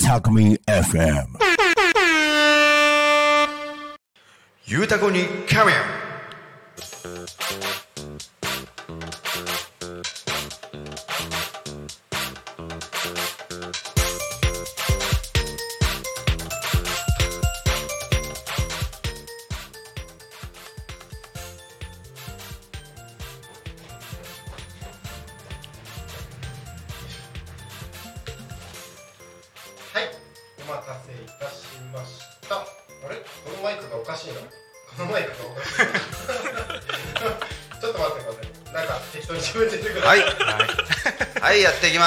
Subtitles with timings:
[0.00, 1.26] Takumi FM
[4.66, 5.76] ゆうたこにカャメン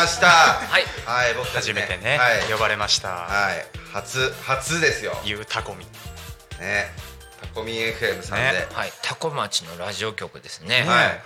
[0.04, 0.28] ました。
[0.28, 0.84] はい。
[1.06, 2.52] はい僕たち初めてね、はい。
[2.52, 3.66] 呼ばれました、はい。
[3.94, 5.14] 初初ですよ。
[5.24, 5.86] ゆうたこみ
[6.60, 6.92] ね。
[7.42, 8.68] タコミ FM さんで、ね。
[8.74, 10.82] はい、タコ町のラジオ局ですね。
[10.82, 10.86] はい。
[10.86, 11.20] はい。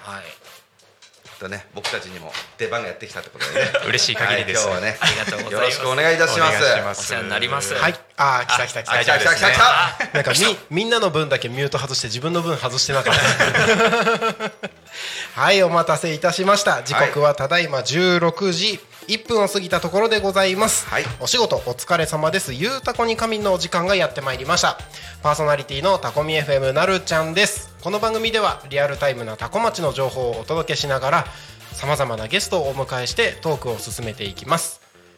[1.37, 3.71] とね僕たちにも出番がやってきたってことでね。
[3.88, 4.97] 嬉しい限りです、はい、今日はね。
[4.99, 5.53] ありがとうございます。
[5.53, 6.57] よろしくお願いいたします。
[6.57, 7.73] お願いしますお世話になります。
[7.73, 8.94] はい、あー来た来た来た。
[8.94, 9.52] あ来た来た来た。
[9.52, 13.21] 来たなんかみみんなの分だけミュート外して自分の分外してなかった。
[15.41, 16.83] はいお待たせいたしました。
[16.83, 21.03] 時刻はただいま16時1分を過ぎたところでございます、はい。
[21.19, 22.53] お仕事お疲れ様です。
[22.53, 24.77] ゆうたこに仮眠のお時間がやってまいりました。
[25.23, 27.75] パーソナリティのタコミ FM なるちゃんです。
[27.88, 31.25] この番組ではリアルタイムなタコ町の情報をお届けしながら
[31.72, 34.86] さまざまなゲストをお迎えしてトークを進めていきます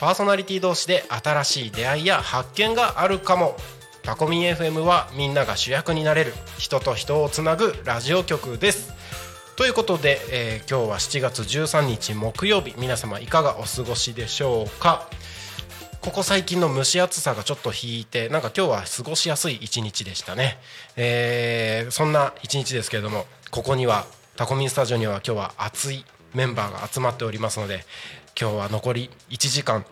[0.00, 3.56] パーソナリティ同士で新しい出会いや発見があるかも。
[4.02, 8.92] タコミン FM はみんなが主役になれる人と人をつなぐラジオ局です。
[9.56, 12.74] ということで、えー今日は7月13日木曜日。
[12.78, 15.08] 皆様いかがお過ごしでしょうか？
[16.00, 20.58] ここ最近の蒸し暑さがちょっと引いてなんか今日は過ごしやすい一日でしたね、
[20.96, 24.06] えーそんな一日ですけれどもここには
[24.36, 27.84] タコミンスタジオには今日は熱いメンバーが集まっておりますので
[28.40, 29.84] 今日は残り1時間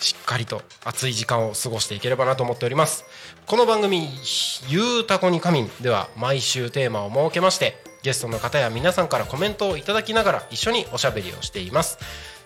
[0.00, 3.04] しっかりと熱い時間を過ごしていければなと思っております。
[3.46, 4.08] この番組
[4.68, 11.98] 「ゆうたこに仮眠」では毎週テーマを設けましてゲストの方や皆さんからコメントをいただきながら一緒におしゃべりをしています。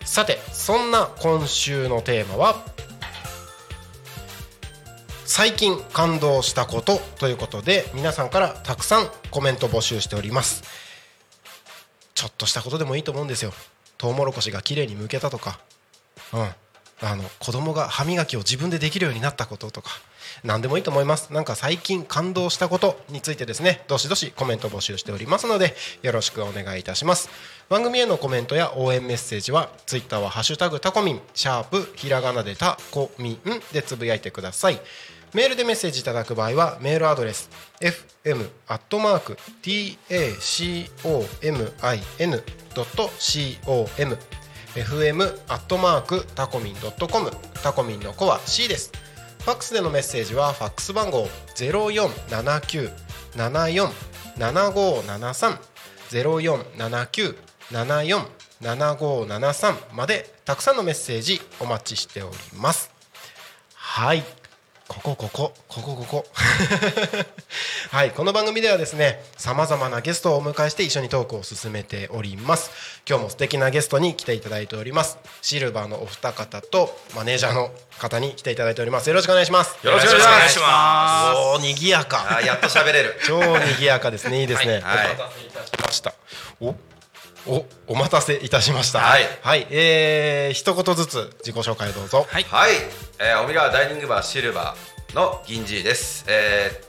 [0.04, 2.64] さてそんな今週のテーマは
[5.24, 10.62] 最近感動したことということで皆さんからたくさんコメント募集しております。
[12.14, 13.52] ちょっとしたことでもいいと思うんですよ。
[13.98, 15.60] トウモロコシが綺麗に剥けたとか。
[16.32, 16.50] うん。
[17.00, 19.90] あの子供が歯磨きを自分でできるようになったこととか
[20.44, 21.32] 何でもいいと思います。
[21.32, 27.28] なんか最近感動したことについてですねどしどしコメント募集しておりますのでよろしくお願いいたします。
[27.68, 33.38] 番組へのコメントや応援メッセージはツイッターはハッシュタグタコミンシャープひらがなでタコミン
[33.72, 34.80] でつぶやいてください。
[35.34, 38.48] メールでメッセージいただく場合はメールアドレス fm
[44.82, 47.30] fm アットマークタコミンドットコム。
[47.62, 48.92] タコミンの子は C です。
[49.40, 52.90] ファックスでのメッセージはファックス番号ゼロ四七九
[53.36, 53.90] 七四
[54.36, 55.58] 七五七三。
[56.08, 57.36] ゼロ四七九
[57.70, 58.26] 七四
[58.60, 62.90] 七五七三までたくさんのメッセージお待ちしております。
[63.74, 64.22] はい。
[64.88, 66.26] ここここここここ。
[67.92, 72.70] はいこの番組ではですねさまざまなゲストをお迎えして一緒にトークを進めております。
[73.06, 75.18] 今日も素敵なゲストに来ていただいております。
[75.42, 79.08] シルバーのお二方とマネージャーの方に来ていただいております。
[79.08, 79.76] よろしくお願いします。
[79.82, 81.36] よろしくお願いします。
[81.36, 82.38] おお賑やか。
[82.38, 83.20] あやっと喋れる。
[83.26, 84.40] 超賑やかですね。
[84.40, 85.06] いいですね、はい。
[85.06, 86.14] お待たせいたしました。
[86.60, 86.74] お？
[87.46, 89.00] おお待たせいたしました。
[89.00, 89.22] はい。
[89.42, 92.26] はいえー、一言ずつ自己紹介どうぞ。
[92.28, 92.42] はい。
[92.44, 92.72] はい、
[93.20, 96.88] えー、オミガーダイニングバーシルバーの銀次です、えー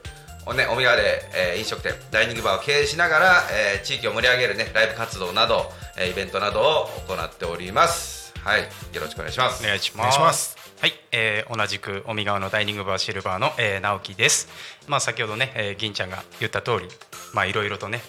[0.50, 8.34] おね、オミガーで、えー飲食店ダイニングバーを経営しながら、えー地域を盛り上げる、ね、ライブ活動など、えーイベントなどを行っております。
[8.44, 8.62] はい。
[8.62, 8.68] よ
[9.02, 9.64] ろしくお願いします。
[9.64, 10.00] お願いします。
[10.00, 10.58] お願いします。
[10.82, 14.48] はい、えー同じく尾身川のダイニングバーシルバーの、えー直樹です。
[14.88, 16.88] まあ先ほどね、えー銀ちゃんが言った通り
[17.34, 18.02] まあいろいろとね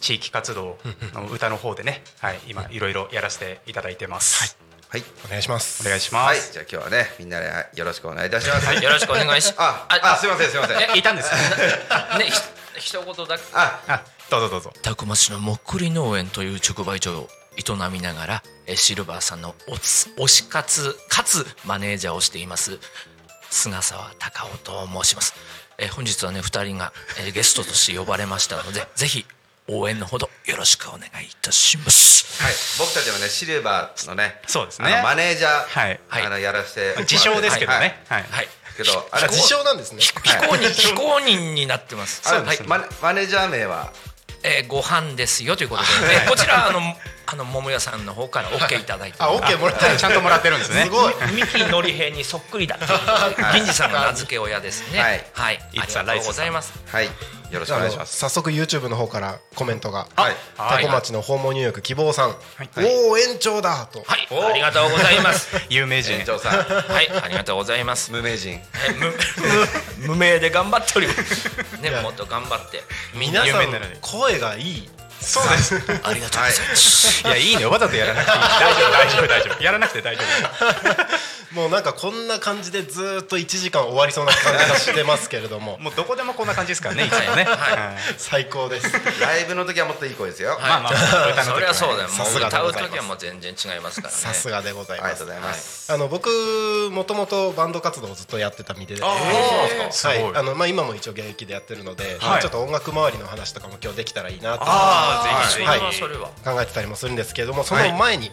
[0.00, 0.78] 地域活動
[1.14, 4.56] の歌の方でね、はい、今いろいろやらせていただいてます。
[4.88, 6.52] はいお願いしますお願いしまはいす。
[6.52, 11.30] じゃあ今日はねみんなではいよろしくお願いいたします、はい、よろしくお願いしあああすいませんすいませんえ、いたんです。
[12.18, 12.30] ね、
[12.78, 13.44] ひ一言だけ。
[13.52, 14.72] ああ、どうぞどうぞ。
[14.82, 22.78] タコ町のもっくり農園という直売所を営みながら、えーシルバーさんのおつ推し活かつマネージャーをしています
[23.50, 25.34] 菅沢隆夫と申します、
[25.78, 29.24] えー本日はね2人が、えーゲストとして呼ばれましたのでぜひ
[29.68, 32.42] 応援のほどよろしくお願いいたします。
[32.42, 35.00] はい、僕たちもねシルバーのねそうですね。
[35.02, 36.00] マネージャー、はい。
[36.26, 37.80] あのやらせて自称ですけどはい。
[37.80, 38.22] ねはい。
[38.22, 38.48] はい。
[38.76, 40.00] けどあれあ自称なんですね。
[40.00, 40.20] 非公
[40.54, 42.22] 認非公認になってます。
[42.28, 42.62] はい。
[42.66, 43.92] マネマネージャー名は？
[44.42, 46.80] えーご飯ですよということで、えーこちらあの
[47.28, 50.84] あの桃屋さんの方から OK いただいてあオッケーもらったちゃんともらってるんですね。
[50.84, 51.14] すごい。
[51.34, 52.78] 三木のり平にそっくりだ
[53.52, 55.00] 銀次さんが名付け親ですね。
[55.00, 55.26] はい。
[55.32, 56.72] はい、ありがとうございます。
[56.86, 57.08] はい
[57.50, 58.16] よろしくお願いします。
[58.18, 60.84] 早速 YouTube の方からコメントがはいはい。
[60.84, 62.34] タコ町の訪問入浴希望さん、い。
[63.08, 64.28] おお延長だと、はい。
[64.50, 65.56] ありがとうございます。
[65.70, 66.14] 有名人。
[66.14, 66.58] 園長さん。
[66.58, 67.08] はい。
[67.10, 68.10] ありがとうございます。
[68.12, 68.52] 無名人。
[68.52, 68.60] え
[68.92, 71.48] 無無無名で頑張っております。
[71.80, 72.82] ねもっと頑張って。
[73.14, 73.70] 皆さん
[74.00, 74.88] 声がいい
[75.20, 75.74] そうです。
[76.04, 77.30] ありがとうございます、い。
[77.30, 77.66] やいいね。
[77.66, 78.42] わざとやらなくていい。
[78.42, 79.62] 大丈夫大丈夫大丈夫。
[79.62, 80.22] やらなくて大丈
[81.52, 85.74] もうなんかこんな感じでずーっと1時間終わりそうな感じがしてますけれども。
[85.74, 87.44] 夫もうどこでもこんな感じですからねいつもね。
[87.44, 88.14] はい。
[88.18, 88.92] 最高です。
[89.20, 90.92] ライブの時はもっといい声ですよ、まあまあ。
[90.92, 92.10] 歌の時はねそれはそうだよ。
[92.48, 94.20] 歌う時はもう全然違いますからね。
[94.20, 95.06] さすがでございます。
[95.06, 98.96] ありがとうございます、あの僕もともとバンド活動をずっとやってた身で。
[98.96, 100.10] あそうなんですか。
[100.10, 100.22] すごい。
[100.24, 102.42] はいあのまあ、今も一応現役でやってるので、はい。
[102.42, 104.64] ちょっと音楽周りの話とかも今日できたらいいなと。
[104.64, 104.66] あ
[105.04, 108.30] あぜひぜひそれはそれは考えてたりもするんですけれどもその前に、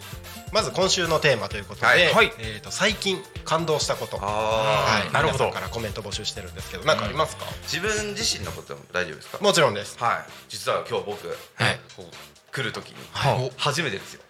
[0.54, 2.12] まず今週のテーマということで、はい。
[2.12, 2.32] はい。
[2.38, 4.18] えー、と最近感動したこと。
[4.22, 5.44] あはい、なるほど。
[5.46, 9.38] 皆さんからコメント募集してるんですけど何かありますか、ー自分自身のことも大丈夫ですか？
[9.42, 9.98] もちろんです。
[9.98, 10.30] はい。
[10.48, 11.80] 実は今日僕、はい。
[11.96, 13.52] こう来る時に、はい。
[13.56, 14.22] 初めてですよ。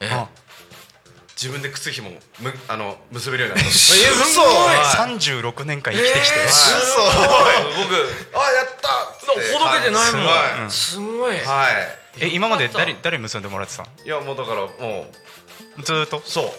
[1.37, 2.11] 自分で靴ひも
[2.41, 3.77] むあの結べるようになった。
[3.77, 5.43] え嘘。
[5.43, 6.37] 36年間生きてきて。
[6.47, 7.03] 嘘。
[7.83, 9.91] 僕あやったほどけて。
[9.91, 10.13] ない。
[10.13, 10.71] もんはい。
[10.71, 11.37] すごい。
[11.37, 13.89] はいえ今まで誰誰結んでもらってたの？
[14.05, 15.07] いやもうだからも
[15.79, 15.83] う。
[15.83, 16.23] ずーっと？
[16.25, 16.51] そう。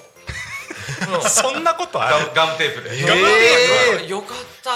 [1.30, 2.32] そんなことある？
[2.34, 4.08] ガムテープで、えー。
[4.08, 4.72] よかった。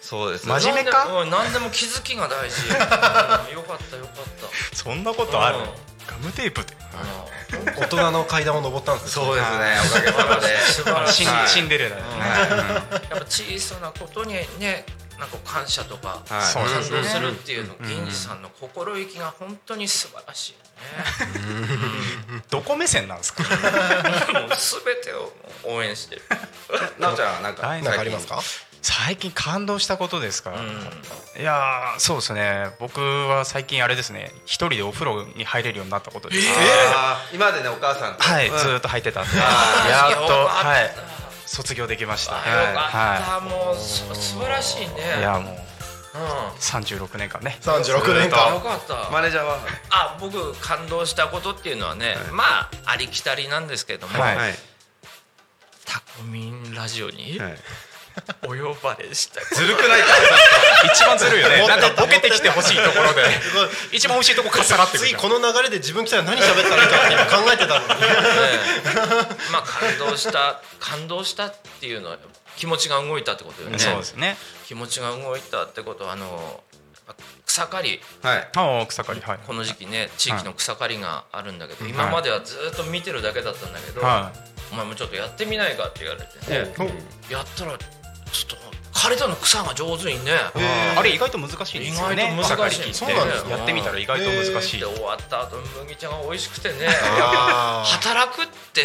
[0.00, 1.06] そうですね真面目か？
[1.28, 2.62] 何でも気づきが大事。
[2.68, 2.70] う
[3.50, 4.24] んよかったよかっ
[4.72, 5.58] そんなことある？
[5.58, 5.64] うん。
[6.06, 6.76] ガムテープで。
[7.74, 10.58] た大人の階段を登ったんですそうですねおかげさまで。
[10.60, 11.26] 素晴らしい。
[11.48, 14.84] シンデレラやっぱ小さなことにね
[15.18, 20.58] なんか感謝とか感動ですねするっていうの銀次さんの心意気が本当に素晴らしいよ
[22.50, 23.42] どこ目線なんですか？
[23.42, 23.48] ね
[24.40, 25.32] もう全てを
[25.64, 26.22] 応援してる。
[27.00, 27.82] なおちゃんはなんかはい。
[27.82, 28.40] 何かありますか？
[28.82, 31.40] 最近感動したことですか、うん。
[31.40, 32.70] いやーそうですね。
[32.78, 34.32] 僕は最近あれですね。
[34.44, 36.48] 一人でお風呂に入れるようになったことです、
[36.94, 38.22] あー今までねお母さんと。
[38.22, 38.58] はい、うん。
[38.58, 39.30] ずーっと入ってたんで。
[39.40, 40.94] あやっとはい
[41.46, 42.34] 卒業できました。
[42.34, 43.40] あよかはった。
[43.40, 44.92] もうす素晴らしいね。
[45.16, 45.54] いいやもう
[46.14, 46.22] うん。
[46.58, 47.58] 36年間ね。
[47.60, 49.10] 36年あよ間かった。
[49.10, 49.58] マネージャーは？
[49.90, 54.36] あ僕感動したことっていうのはね、まあありきたりなんですけれども、はい。
[54.36, 54.54] はい。
[55.84, 57.56] タコミンラジオにはい
[58.44, 59.40] お呼ばれした。
[59.54, 60.06] ずるくないか
[60.92, 61.66] 一番ずるいよね。
[61.66, 63.22] なんかボケてきてほしいところで。
[63.92, 67.94] 一番美味しいとこかっさらってこの流れで自分来たら何喋ったらいいかって今考えてたのに。
[68.02, 68.06] え
[69.48, 72.18] えまあ感動した感動したっていうのは
[72.56, 73.78] 気持ちが動いたってことよね。
[73.78, 74.36] そうですね。
[74.66, 76.62] 気持ちが動いたってことはあの
[77.46, 78.00] 草刈り。
[78.22, 78.86] はい。
[78.88, 79.38] 草刈りはい。
[79.46, 84.32] この時期ね地域の草刈りがあるんだけど、今まではずっと見てるだけだったんだけど、は
[84.72, 86.74] お前もちょっとやってみないかって言われてね。
[86.78, 87.78] おやったら
[88.44, 90.32] ちょっと枯れたの草が上手にね。
[90.32, 90.36] い
[90.96, 92.32] あれ意外と難しいですよね。
[92.32, 92.80] 意外と難しい。
[92.80, 92.94] 草刈り機って。
[92.94, 94.80] そうなんですねやってみたら意外と難しい。
[94.80, 96.88] で終わった後麦茶が美味しくてね。
[97.84, 98.82] 働くって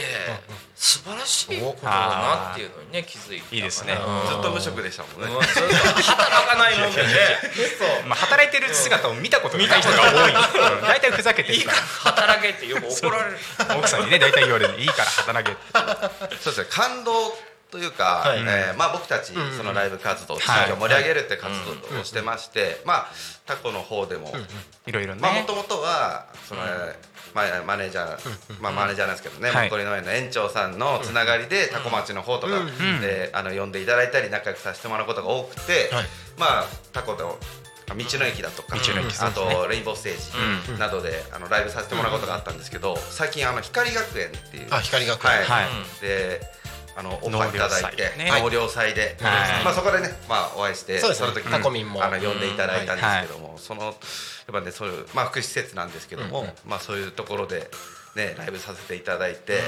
[0.76, 3.96] 素晴らしいことだなっていうのにね気づいていいですね。
[4.28, 5.28] ずっと無職でしたもんね。
[5.48, 7.10] ずっと働かないもんでね。
[8.06, 9.82] まあ働いてる姿を見たことがない。
[9.82, 10.76] 人が多い。
[10.76, 10.82] うん。
[10.82, 11.72] 大体ふざけてるか
[12.04, 13.40] 働けってよく怒られる。
[13.66, 14.78] ら奥さんにね大体言われる。
[14.78, 15.56] いいから働け
[16.44, 16.66] そうですね。
[16.70, 17.34] 感動
[17.72, 18.40] というか、はい。
[18.40, 20.64] えーまあ、僕たちんそのライブ活動、地はい。
[20.66, 21.54] 域を盛り上げるって活
[21.92, 23.08] 動をしてまして、まあ
[23.46, 24.34] タコの方でも、
[24.86, 26.62] いろいろまあもねともとはその、
[27.34, 29.62] まあ、マネージャー、まあ、マネージャーなんですけどね、はい。
[29.64, 32.54] もっこり農園の園長さんのつながりで、タコ町の方とか
[33.02, 36.06] で、あの呼んでいただいたり仲良くさせてもらうことが多くて、はい。
[36.38, 45.32] まあタコの道の駅だとか、道の駅あとレインボーステージなどであのライブさせてもらうことがあったんですけど最近あの光学園っていうあ光学園。
[45.32, 45.46] はい。
[45.46, 46.02] はい。
[46.02, 46.42] で
[46.96, 48.12] あのオファーいただいて。
[48.18, 49.64] 納涼祭で、はい。
[49.64, 52.04] まあ、そこでね、まあ、お会いしてその時にタコミンも。
[52.04, 53.96] あの呼んでいただいたんですけども、そのやっ
[54.52, 57.70] ぱねそういう、まあ、福祉施設なんですけども、まあ、そういうところで、
[58.16, 59.60] ね、ライブさせていただいて、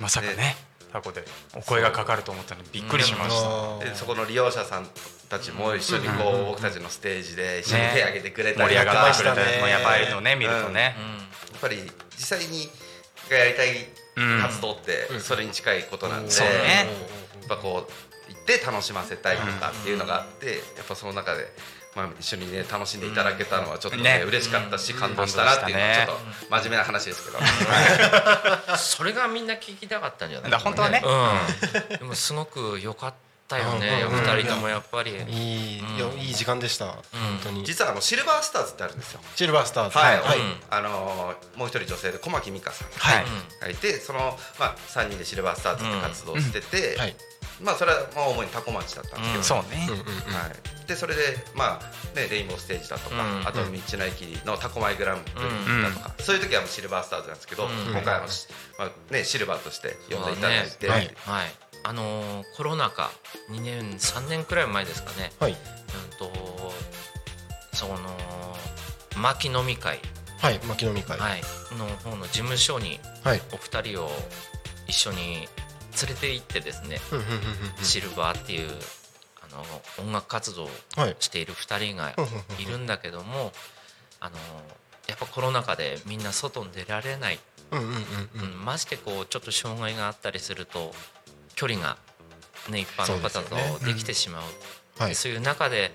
[0.00, 0.56] まさかね。
[0.92, 3.84] タコでお声がかかると思ったのでびっくりしました。
[3.84, 4.86] でそこの利用者さん
[5.28, 7.90] たちも一緒にこう、僕たちのステージで一緒にね。
[7.94, 10.94] 手を挙げてくれた盛り上りとかがってくれたねてもうやばいのね見るとね。
[11.52, 11.78] やっぱり
[12.16, 12.70] 実際に
[13.30, 16.42] やりたいうん活動ってそれに近いことなんで、や
[17.44, 21.46] っぱこう行って楽しませたいとかっていうのがあって、やっぱその中で、
[21.94, 24.24] まあ、一緒にね楽しんでいただけたのはちょっとねね。
[24.26, 26.12] 嬉しかったし感動したなっていうのはちょっと
[26.50, 27.38] 真面目な話ですけど、
[28.78, 31.02] それがみんな聞きたかったんじゃないだから本当はね。
[31.04, 33.14] うん、でもすごく良かっ
[33.48, 35.12] たよねうん二人ともやっぱり。
[35.28, 37.02] いいよいい時間でした本
[37.42, 37.64] 当に。
[37.64, 39.20] 実はあのシルバースターズってあるんですよ。
[39.34, 39.98] シルバースターズ。
[39.98, 40.38] はい、はい。
[40.38, 43.24] うんあのーもう一人女性で小牧美香さんはい。
[43.60, 47.16] がいてその、まあ、3人でシルバースターズって活動をしてて、はい
[47.62, 49.86] まあそれはまあ主にタコ町だったんですけど、そうね。
[49.88, 50.06] うんうんうん。
[50.06, 50.48] は
[50.84, 51.22] い、でそれで
[51.54, 58.48] まあねレインボーステージだとか、うんあと道の駅のタコマイグランプリだとか、そういう時はもうシルバースターズなんですけど、ん今回あの、し
[58.78, 61.14] まあねシルバーとして呼んでいただいて、そうね。
[61.24, 61.46] はい。
[61.84, 63.10] あのーコロナ禍
[63.50, 65.32] 2年3年くらい前ですかね。
[65.38, 65.52] はい。
[65.52, 65.56] うん
[66.18, 66.72] と
[67.72, 67.96] その
[69.16, 70.00] 牧飲み会、
[70.38, 71.18] はい牧野み会。
[71.18, 71.42] はい、
[71.78, 73.42] の方の事務所にはい。
[73.52, 74.10] お二人を
[74.86, 75.48] 一緒に
[76.02, 76.98] 連れて行ってですね、
[77.82, 78.70] シルバーっていう
[79.42, 81.16] あの音楽活動をはい。
[81.20, 82.14] している2人が
[82.58, 83.52] いるんだけども
[84.20, 84.36] あの
[85.08, 87.38] やっぱコロナ禍でみんな外に出られない、
[87.70, 87.98] うんうんうんう
[88.34, 90.92] うんん、ましてこうちょっと障害があったりすると
[91.54, 91.96] 距離が、
[92.70, 94.42] ね、一般の方とそうできてしまう。
[94.98, 95.14] はい。
[95.14, 95.90] そういう中で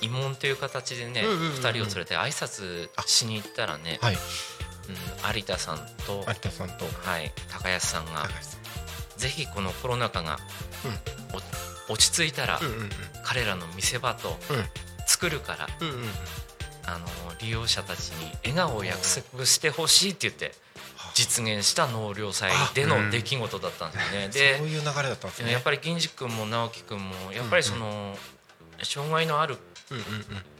[0.00, 1.52] 慰問という形でね、うんうんうんうん。
[1.52, 4.14] 2人を連れて挨拶しに行ったらね、はい。
[4.14, 6.84] うん、有田さんと、有田さんと。
[7.08, 8.28] はい、高安さんが
[9.16, 10.38] ぜひこのコロナ禍が、
[11.88, 12.60] お落ち着いたら、
[13.22, 14.64] 彼らの見せ場とうん。
[15.06, 15.68] 作るから、
[16.86, 17.06] あの
[17.40, 20.52] 利用者たちに笑顔を約束してほしいって言って
[21.14, 24.28] 実現した納涼祭での出来事だったんですよね。
[24.58, 25.46] そういう流れだったんですね。
[25.46, 28.18] でやっぱり銀次君も直樹君もやっぱりその、
[28.82, 29.56] 障害のある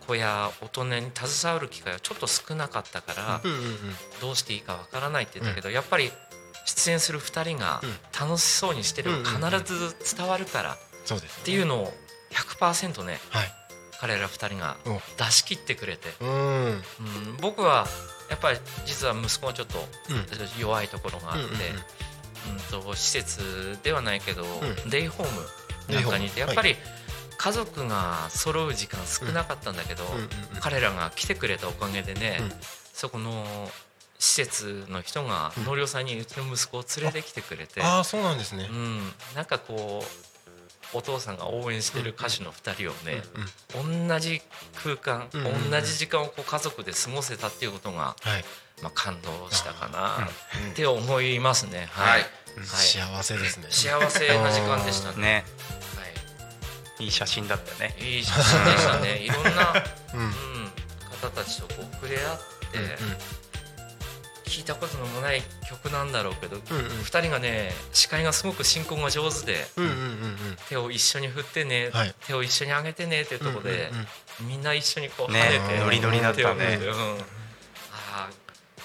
[0.06, 3.40] 子や大人に携わる機会はちょっと少なかったから、
[4.20, 6.12] どうしていいかわからないって言ったけど、やっぱり
[6.64, 7.82] 出演する2人が
[8.18, 10.76] 楽しそうにしてれば必ず伝わるからっ
[11.44, 11.92] ていうのを
[12.32, 13.52] 100%ねはい。
[14.00, 14.98] 彼ら2人がうん。
[15.16, 16.28] 出し切ってくれて、うん。
[16.28, 16.82] うん、
[17.40, 17.86] 僕は
[18.28, 19.78] やっぱり実は息子がちょっと
[20.10, 20.60] うん。
[20.60, 24.90] 弱いところがあって、うんと施設ではないけど、ん。
[24.90, 25.26] デイホー
[25.88, 26.76] ムなんかにいてやっぱり
[27.36, 30.04] 家族が揃う時間少なかったんだけど、
[30.60, 32.52] 彼らが来てくれたおかげでね、うん。
[32.92, 33.44] そこの
[34.24, 38.68] 施設の人が納涼祭にうちの息子を連れてきてくれて、ああそうなんですね。
[38.70, 39.00] うん、
[39.34, 43.22] なんかこうお父さんが応援してる歌手の2人をね、
[44.08, 44.40] 同じ
[44.82, 45.70] 空間、うんうんうん。
[45.70, 48.44] 同じ時間をこう家族で過ごせたっていうことが、はい。
[48.82, 50.26] まあ、感動したかな
[50.72, 51.86] って思いますね。
[51.90, 52.20] はい、はい。
[52.20, 52.26] はい。
[52.64, 53.66] 幸せですね。
[53.70, 55.22] 幸せな時間でしたね。
[55.22, 55.44] ね。
[56.98, 57.06] はい。
[57.06, 57.96] い写真だったよね。
[58.00, 59.18] いい写真でしたね。
[59.18, 59.74] いろんな、
[60.14, 60.20] うん。
[60.20, 60.32] うん、
[61.20, 62.38] 方たちとこう触れ合っ
[62.72, 62.78] て、
[64.54, 67.02] 聞いたことのもない曲なんだろうけど、うんうん。
[67.02, 70.36] 二人がね司会がすごく進行が上手でうんうんうんうん。
[70.68, 72.14] 手を一緒に振ってね、はい。
[72.26, 74.06] 手を一緒に上げてねっていうところで、うんうん
[74.42, 74.48] うん。
[74.48, 76.78] みんな一緒にこうね跳ねて、ノリノリだったね。
[76.80, 76.94] うん、あ
[77.92, 78.30] あ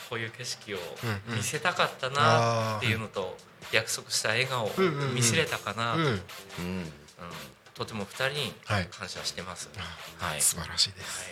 [0.10, 0.78] こういう景色を
[1.36, 3.38] 見せたかったなっていうのと、
[3.72, 4.72] 約束した笑顔を
[5.14, 6.02] 見せれたかな、うん。
[6.02, 6.10] うん。
[6.10, 6.22] うん。
[7.76, 8.88] とても二人にはい。
[8.90, 9.70] 感謝してます。
[10.18, 10.42] はい。
[10.42, 11.30] 素晴らしいです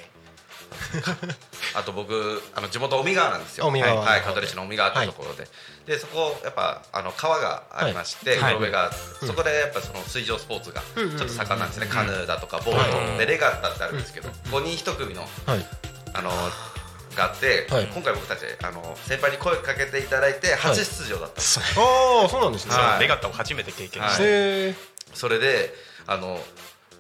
[1.75, 3.67] あと僕あの地元海川なんですよ。
[3.67, 4.01] 海川。
[4.01, 5.47] はい、香取市の海川ってところで、
[5.86, 8.55] でそこやっぱあの川がありまして、はい。
[8.55, 8.91] 黒部が、
[9.25, 13.17] そこでやっぱその水上スポーツがちょっと盛んなんですね、カヌーだとかボート、はい。
[13.17, 15.65] でレガッタってあるんですけど、5人1組のはい。
[16.13, 16.31] あの
[17.15, 17.86] があって、はい。
[17.88, 22.75] 今回僕たちあの先輩に声かけていただいて初出場だったんです、ああそうなんですね。
[23.00, 24.12] レガッタを初めて経験はい。
[24.13, 24.75] して
[25.13, 25.74] それで
[26.05, 26.39] あの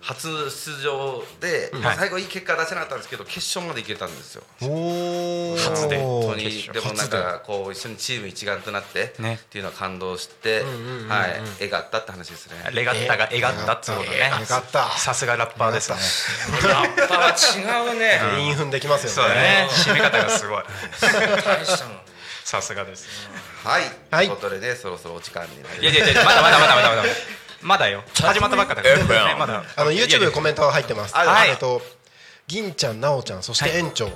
[0.07, 1.97] 初出場で、まあはい。
[1.97, 4.43] 最後いい結果出せなかったんですけど決勝まで行けたんですよ。
[4.59, 6.63] 初で本当に。
[6.71, 9.39] でもなんかこう一緒にチーム一丸となってね。
[9.41, 11.41] っていうのは感動して、んうんうんうんはい。
[11.59, 12.55] 絵があったって話ですね。
[12.73, 14.31] レガッタが絵がったってことね。
[14.39, 15.97] よかったさすがラッパーですね。
[16.69, 18.21] ラッパは違うね。
[18.39, 19.67] 韻踏んできますよね。
[19.69, 20.63] 締め方がすごい。
[21.01, 21.97] 大したもん。
[22.47, 23.29] さすがです
[23.65, 24.27] はい、はい。
[24.27, 27.03] ということでねそろそろお時間になりいやいやいやまだまだまだまだまだ
[27.61, 28.03] まだよ。
[28.13, 28.97] 始まったばっかだから。
[28.97, 29.63] ねまだ。
[29.75, 31.17] あの YouTube コメントが入ってます。
[31.17, 31.49] あはい。
[31.49, 31.81] えっと
[32.47, 34.09] 銀ちゃんなおちゃんそして園長。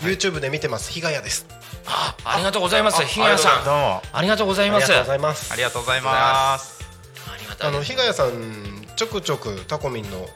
[0.00, 0.90] YouTube で見てます。
[0.92, 1.46] 日ヶ谷です。
[1.86, 3.02] あ、ありがとうございます。
[3.04, 3.64] ひがやさん。
[3.64, 4.84] どうもありがとうございます。
[4.84, 5.52] ありがとうございます。
[5.52, 6.84] ありがとうございます。
[7.26, 10.26] ありがたいあの日ヶ谷さんちょくちょくタコミンの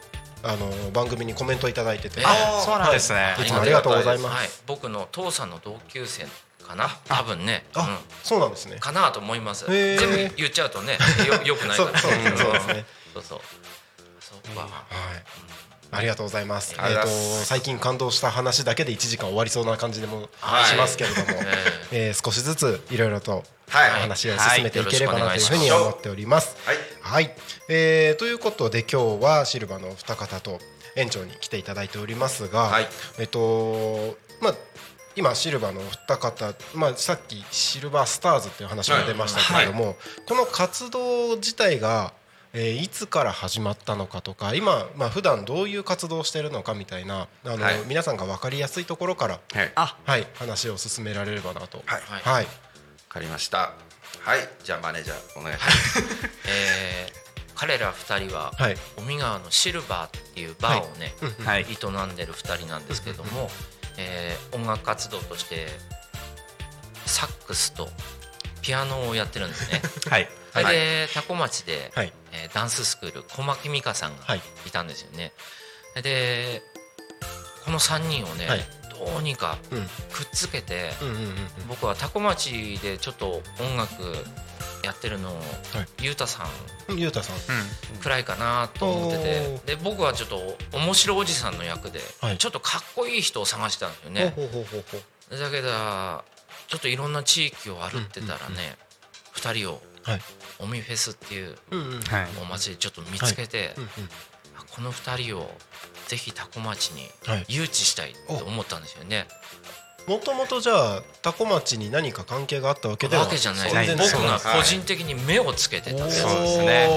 [0.42, 2.22] あの番組にコメントいただいてて。
[2.24, 3.36] あそうなんですね。
[3.40, 3.44] い。
[3.44, 4.34] つもありがとうございます。
[4.36, 6.26] はい、僕の父さんの同級生
[6.66, 6.88] かな。
[7.06, 7.64] 多分ね。
[7.74, 9.66] うんあそうなんですねかなと思います。
[9.66, 11.98] 全部言っちゃうとね、よ よくないから。
[11.98, 13.40] そうそうそうですねそうそう。
[14.20, 14.62] そうか。
[14.62, 15.46] はい
[15.92, 16.74] ありがとうございます。
[16.74, 21.26] えっ、ありがと最近感動した話だけで1時間終わりそうな感じでもはいしますけれども、
[21.92, 26.56] ええー少しずついろいろとはい話を進めていければなというふうに思っております。
[26.64, 27.34] はいはい、
[27.68, 30.58] えーということで今日はシルバーのお二方と
[30.96, 34.54] 園長に来ていただいておりますが、はいえっとまあ
[35.16, 39.96] 今シルバーのお二方、まあ、さっきシルバースターズっていう話が出ましたけれども、
[40.28, 42.12] この活動自体が、
[42.52, 47.80] えーいつから始まったのかとか今、まあ普段どういう活動をしているのかみたいなあの、はい。
[47.86, 49.72] 皆さんが分かりやすいところから、はい。
[49.74, 49.96] あ。
[50.04, 51.82] はい、話を進められればなと。
[51.84, 52.00] はい。
[52.02, 52.22] はい。
[52.22, 52.44] はい。
[52.44, 52.50] わ
[53.08, 53.72] かりました。
[54.20, 54.48] はい。
[54.64, 56.02] じゃあマネージャーお願いします。
[56.48, 57.26] えー
[57.58, 58.76] 彼ら2人ははい。
[58.98, 61.62] 尾身川のシルバーっていうバーをね、はい。
[61.62, 63.50] 営んでる2人なんですけども、
[63.98, 65.66] えー音楽活動として
[67.04, 67.88] サックスと
[68.62, 69.80] ピアノをやってるんですね。
[70.10, 70.28] はい。
[70.52, 72.12] それで多古町で、はい。
[72.32, 74.40] えーダンススクール小牧美香さんがはい。
[74.66, 75.32] いたんですよね。
[76.02, 76.62] で
[77.64, 78.64] この3人をね、はい。
[78.98, 79.82] どうにかうん。
[80.12, 80.92] くっつけて、
[81.68, 84.24] 僕は多古町でちょっと音楽
[84.82, 85.42] やってるのを、はい。
[86.02, 86.46] ゆうたさん。
[86.88, 87.36] うんゆうたさん。
[87.98, 89.18] くらいかなと思って
[89.64, 89.76] て。
[89.76, 92.38] で僕はちょっと面白おじさんの役で、はい。
[92.38, 94.32] ちょっとかっこいい人を探してたんですよね。
[94.36, 95.68] ほうほうほうほうだけど
[96.68, 98.76] ちょっといろんな地域を歩ってたらね、
[99.34, 100.20] 2人をはい。
[100.58, 102.28] おみフェスっていううんうんはい。
[102.40, 103.88] お祭りちょっと見つけて、うんうん。
[104.56, 105.50] あこの2人を
[106.06, 107.44] ぜひ多古町にはい。
[107.48, 109.26] 誘致したいと思ったんですよね。
[110.06, 113.70] もともとじゃあ多古町に何か関係があったわけではわけじゃない。
[113.96, 116.88] 僕が個人的に目をつけてたんですそうですね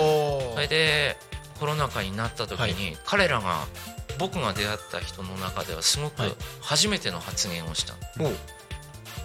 [0.53, 1.17] それで
[1.59, 3.65] コロナ禍になった時に彼らが
[4.17, 6.31] 僕が出会った人の中ではすごくはい。
[6.61, 7.95] 初めての発言をした。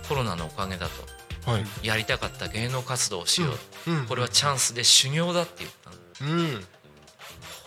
[0.09, 0.89] コロナのおかげだ
[1.45, 1.51] と。
[1.51, 1.65] はい。
[1.83, 3.49] やりたかった芸能活動をしよ
[3.87, 3.91] う。
[3.91, 4.07] うん。
[4.07, 5.71] これはチャンスで修行だって言っ
[6.19, 6.33] たの。
[6.33, 6.65] うん。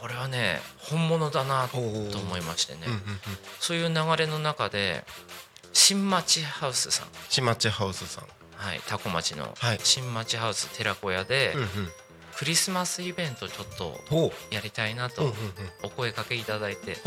[0.02, 2.82] これはね本物だなと思いましてね。
[2.86, 3.02] うんうんうん。
[3.60, 5.04] そういう流れの中で
[5.78, 7.08] 新町ハウスさん。
[7.30, 8.24] しまちハウスさん。
[8.56, 9.80] はい多古町のはい。
[9.84, 11.68] 新町ハウス寺子屋でうんうん。
[12.36, 13.96] クリスマスイベントちょっと
[14.52, 15.32] やりたいなと
[15.84, 16.98] お声かけいただいて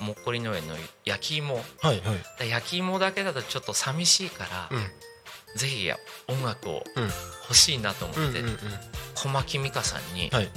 [0.00, 1.56] もっこり農園の焼き芋。
[1.56, 2.00] はいはい。
[2.38, 5.58] で焼き芋だけだとちょっと寂しいから、うん。
[5.58, 5.90] ぜひ
[6.28, 7.04] 音楽をうん。
[7.42, 8.44] 欲しいなと思って、
[9.16, 10.48] 小牧美香さんにはい。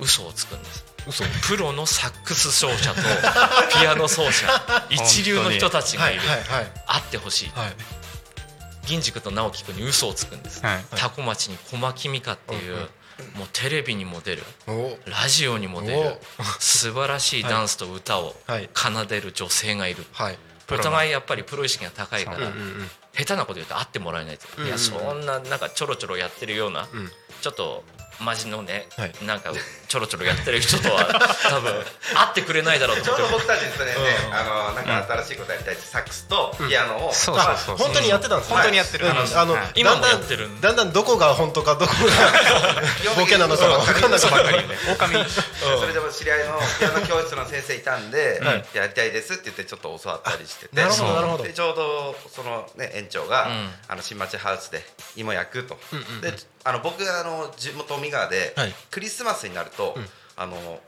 [0.00, 1.24] 嘘をつくんです嘘。
[1.46, 3.00] プロのサックス奏者と
[3.78, 6.72] ピアノ奏者一流の人たちがいる、はいはいはい。
[6.86, 7.52] 会ってほしい。
[7.54, 7.76] はい。
[8.86, 10.84] 銀次君と直樹君に嘘をつくんです、はい。
[10.96, 12.76] 多古町に小牧美香っていう、
[13.34, 14.44] もうテレビにも出る。
[14.66, 14.98] お。
[15.06, 16.20] ラジオにも出る。
[16.58, 18.68] 素晴らしいダンスと歌をはい。
[18.74, 20.38] 奏でる女性がいる、はい。
[20.70, 22.40] お互いやっぱりプロ意識が高いから、う。
[22.40, 22.90] んうんうん。
[23.16, 24.66] 下手なこと言うと会ってもらえないと、うん。
[24.66, 27.12] いやそんななんかちょろちょろやってるような、うん。
[27.40, 27.84] ちょっと
[28.20, 29.12] マジのね、はい。
[29.24, 29.52] なんか
[29.88, 31.04] ちょろちょろやってる人とは
[31.48, 33.94] 多分会ってくれないだろうとちょう思ってど僕たちですね、
[34.30, 38.54] あのなんか新しいことやりたいってサックスとピアノを、そうまあそうそう本当にやってたんですね。
[38.54, 39.06] 本当にやってる。
[39.06, 39.12] うん。
[39.12, 40.48] あのはい今もだんだんやってる。
[40.48, 45.24] んだんだんどこが本当かどこがボケなのか分かんなくなって狼
[45.80, 48.64] それでも知り合いのピアノ教室の先生いたんで、はい。
[48.74, 50.76] やりたいですって言ってちょっと教わったりしてて。
[50.76, 51.14] なるほどそう。
[51.14, 51.44] なるほど。
[51.44, 53.74] でちょうどその、ね、園長が、うん。
[53.88, 54.84] あの新町ハウスで
[55.16, 56.20] 芋焼くと、うんうんうん。
[56.20, 56.32] で
[56.64, 58.74] あの僕あの地元三河で、はい。
[58.90, 60.06] クリスマスになると、うん。
[60.36, 60.80] あの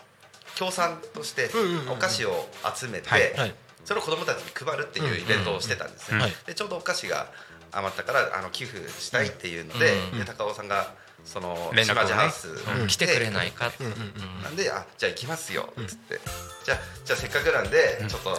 [0.56, 1.50] 協賛として
[1.90, 3.54] お菓子を集めて、はいはい。
[3.84, 6.32] それを子供たちに配るっていうイベントをしてたんですね、うんはい。
[6.46, 7.26] でちょうどお菓子が
[7.72, 12.12] 余ったからあの寄付したいっていうので,、うんで高尾さんがその連絡をね。
[12.14, 12.86] ハウスうん。
[12.86, 14.42] 来てくれないかって、うんうんうん。
[14.42, 16.20] なんであじゃあ行きますよっつって、
[16.64, 18.30] じゃあじゃあせっかくなんで、ちょっと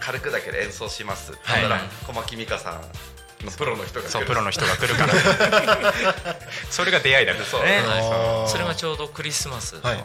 [0.00, 1.32] 軽くだけで演奏します。
[1.32, 1.88] って言ったら、はい。
[2.06, 2.74] 小牧美香さん。
[2.74, 2.80] の
[3.56, 4.10] プロの人が来る。
[4.10, 5.14] そうプロの人が来るから。
[6.70, 7.82] それが出会いだったんですね
[8.48, 10.04] それがちょうどクリスマス、はい。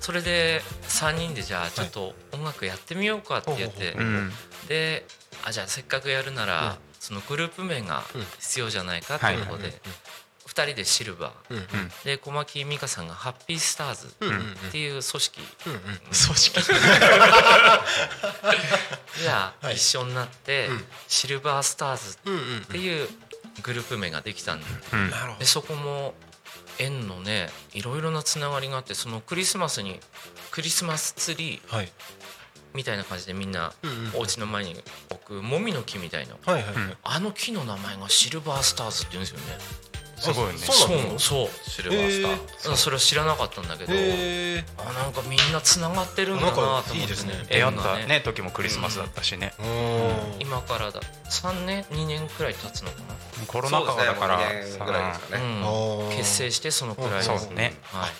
[0.00, 4.14] それで3人でじゃあちょっと音楽やってみようかって言って、ほうほうう。
[4.16, 4.32] ん。
[4.68, 5.06] で
[5.44, 8.02] あじゃあせっかくやるなら、そのグループ名が
[8.38, 9.80] 必要じゃないかということで、
[10.54, 11.66] 2人でシルバー、うんうん。
[12.04, 14.10] で小牧美香さんがハッピースターズっ
[14.70, 15.80] ていう組織、うんうん。
[15.80, 16.60] 組織。
[19.20, 19.74] じゃあ、はい。
[19.74, 20.84] 一緒になって、うん。
[21.08, 23.08] シルバースターズっていう
[23.62, 24.66] グループ名ができたんで
[25.38, 26.14] でそこも
[26.78, 30.00] 縁のねいろいろなつながりがあってそのクリスマスに
[30.50, 31.92] クリスマスツリーどはい。
[32.74, 33.72] みたいな感じでみんな
[34.14, 34.74] お家の前に
[35.08, 36.34] 置くもみの木みたいな。
[36.44, 36.84] はいはいはい。
[36.84, 40.58] うんあの木の名前がシルバースターズって言うんですよねすごいね。
[40.58, 41.70] そうなのそうそう。
[41.70, 43.92] シルバースター、それは知らなかったんだけど。
[44.78, 47.34] あなんかみんなつながってるんだなと思ってですね。
[47.48, 49.54] 出会ったね時もクリスマスだったしね。
[49.58, 50.40] うん。
[50.40, 51.00] 今からだ。
[51.28, 52.96] 3年2年くらい経つのか
[53.46, 54.38] コロナ禍だから。
[54.38, 57.74] ねもう二年ぐらいですかね、結成してそのくらいそうですね。
[57.82, 58.10] はい。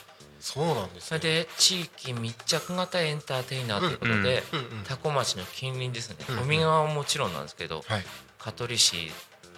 [0.40, 4.42] そうなんですそれで地域密着型エンターテイナーということで、
[4.86, 6.16] 多古町の近隣ですね。
[6.42, 8.04] 海側はもちろんなんですけど、はい。
[8.38, 9.10] 香取市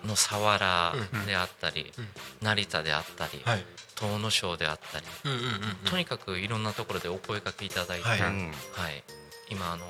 [0.06, 2.08] の佐原うんであったり、うん。
[2.42, 3.64] 成田であったり、はい。
[3.96, 8.20] 遠野省であったり、うんうんうんとにかくいろんなところでお声かけいただいて、はい。
[9.48, 9.84] 今あの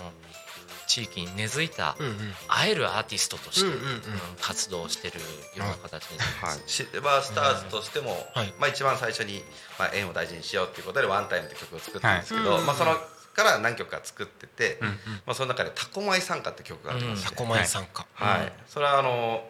[0.87, 2.17] 地域に根付いたうんうん。
[2.49, 3.89] 会えるアーティストとして、うんうんうん。
[3.89, 4.01] うん
[4.41, 5.25] 活動してるよ
[5.57, 6.19] うな形で。
[6.21, 8.55] す、はい、シルバースターズとしても、はい。
[8.59, 9.43] まあ、一番最初に、
[9.79, 12.63] まあ、縁を大事にしようっていうことで「ワンタイムって曲を作ったんですけど、はい。
[12.63, 12.97] まあ、その
[13.37, 14.95] から何曲か作ってて、うんま
[15.29, 18.07] あ、その中で「タコマイ参加」って曲がありまして、タコマイ参加。
[18.15, 18.53] はい。
[18.69, 19.47] それはあの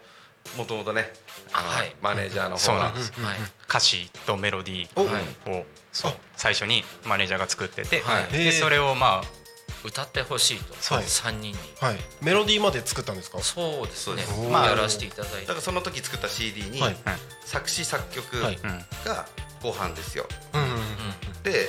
[0.56, 1.12] もともとね
[1.52, 1.94] はい。
[2.02, 2.92] マネージャーの方がはい。
[3.68, 8.32] 歌詞とメロディおーをそう最初にマネージャーが作ってて、はい。
[8.32, 9.22] でそれをまあ
[9.84, 11.58] 歌ってほしいとそう3人に。
[11.80, 11.96] はい。
[12.22, 13.38] メロディーまで作ったんですか？
[13.40, 14.14] そうです。
[14.14, 14.50] ねそうです。
[14.50, 15.40] まあやらせていただいて。
[15.42, 16.96] だからその時作った CD に、はい。
[17.44, 18.50] 作詞作曲が
[19.62, 20.78] ご飯ですよ、うんうんうん。
[21.42, 21.68] で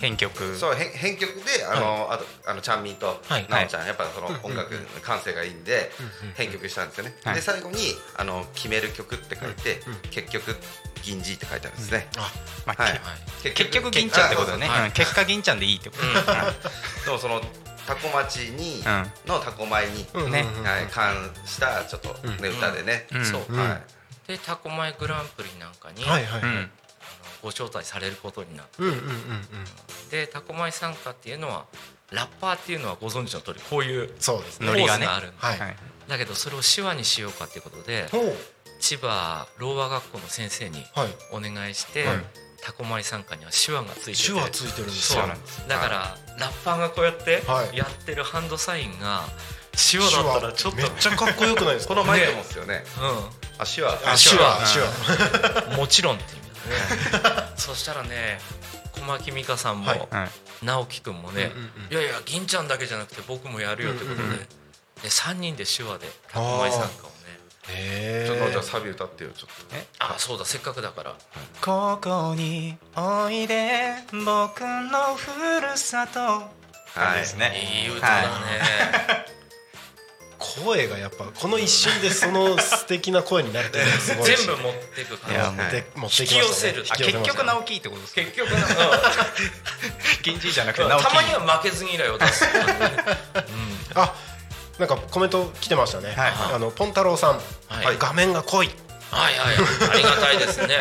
[0.00, 0.56] 編曲。
[0.56, 5.90] そう編編曲であの、あとあのちゃんみんとはいなおちゃん、やっぱその音楽の感性がいいんで
[6.34, 7.34] 編曲したんですよね、はい。
[7.34, 7.76] で最後に
[8.16, 10.56] あの決める曲って書いて、結局
[11.02, 12.32] 銀次って書いてあるんですね、あ
[12.66, 12.92] まあはい。
[12.92, 13.00] はい
[13.54, 16.02] 結局銀ちゃんってことだね、あそうはいうん結果銀ちゃんでいいってこと、
[17.04, 17.42] でもその
[17.86, 19.12] タコ町に、うん。
[19.26, 23.24] のタコ米に、うんねはい、関したちょっとね、うん歌でね、うん。
[23.24, 23.46] そう。
[23.48, 23.58] うん。
[23.58, 23.82] はい。
[24.28, 26.50] でタコマイグランプリなんかに、はいはいはい。
[26.52, 26.70] うん
[27.42, 28.72] ご招待されることになって。
[28.78, 29.14] うんうんうんうん。
[30.10, 31.66] でタコマイ参加っていうのは
[32.10, 34.66] ラッパーっていうのはご存知の通りこういうそうですね。
[34.66, 35.36] ノリがねポーズがあるんで。
[35.38, 35.76] はいはい。
[36.08, 38.06] だけどそれを手話にしようかっていうことで
[38.80, 41.08] 千葉ろう和学校の先生にはい。
[41.32, 42.16] お願いして、はい。
[42.62, 44.26] タコマイ参加には手話がついてて。
[44.26, 45.16] 手話ついてるんです
[45.68, 47.76] だからラッパーがこうやってはい。
[47.76, 49.22] やってるハンドサインが
[49.72, 51.94] 手話だったらちょっとめっちゃかっこよくないですか？
[51.94, 52.84] このマイクもですよね。
[53.58, 53.92] あ手話。
[54.04, 54.74] あ手話。
[54.74, 55.70] 手話。
[55.70, 56.49] うん、 もちろんって意味だね
[57.56, 58.40] そしたらね
[58.92, 60.08] 小牧美香さんも、
[60.62, 61.92] 直樹くんもね、うんうんうん。
[61.92, 64.38] いやいや銀ちゃんだけじゃなくて僕もやるよってことで,、うんうんうん。
[64.38, 64.46] で
[65.08, 66.90] 3人で手話でタコマイ参加をね。
[67.68, 69.76] へちょっとじゃあえサビ歌ってよちょっと。
[69.98, 71.14] あそうだせっかくだから。
[71.60, 76.20] ここにおいで僕のふるさと。
[76.20, 77.20] はい。
[77.20, 78.26] ですねいい歌だね、
[80.40, 86.24] 声がやっぱこの一瞬でその素敵な声になるっていうのがすごい全部持ってくかいやら持って持ってきましたね。
[86.24, 86.84] 引き寄せる。
[86.88, 88.14] あ結局直樹ってことです。
[88.14, 88.56] か結局な、
[90.22, 92.44] 銀次じゃなくてたまには負けず嫌いを出す、
[93.94, 94.14] あ
[94.78, 96.32] なんかコメント来てましたね、はい。
[96.54, 97.34] あのポン太郎さん、
[97.68, 97.96] はい。
[97.98, 98.70] 画面が濃い。
[99.10, 99.56] はいはい。
[99.92, 100.78] ありがたいですね。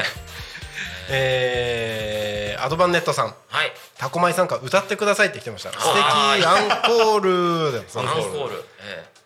[1.11, 3.35] えー、アドバンネットさん。
[3.49, 3.73] はい。
[3.97, 5.71] タコマイ参加歌ってくださいって来てました。
[5.71, 5.85] 素敵。
[5.85, 7.71] アンコール。
[7.73, 9.18] でアンコール、ええ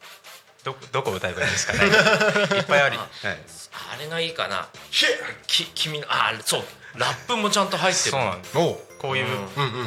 [0.63, 1.79] どどこ歌えばいいですかね。
[2.57, 2.97] いっぱいあり。
[2.97, 3.07] はい。
[3.25, 4.67] あれがいいかな。
[5.47, 6.63] き君のあそう。
[6.97, 8.11] ラップもちゃんと入ってる。
[8.11, 8.53] そうなんです。
[8.53, 9.25] こういう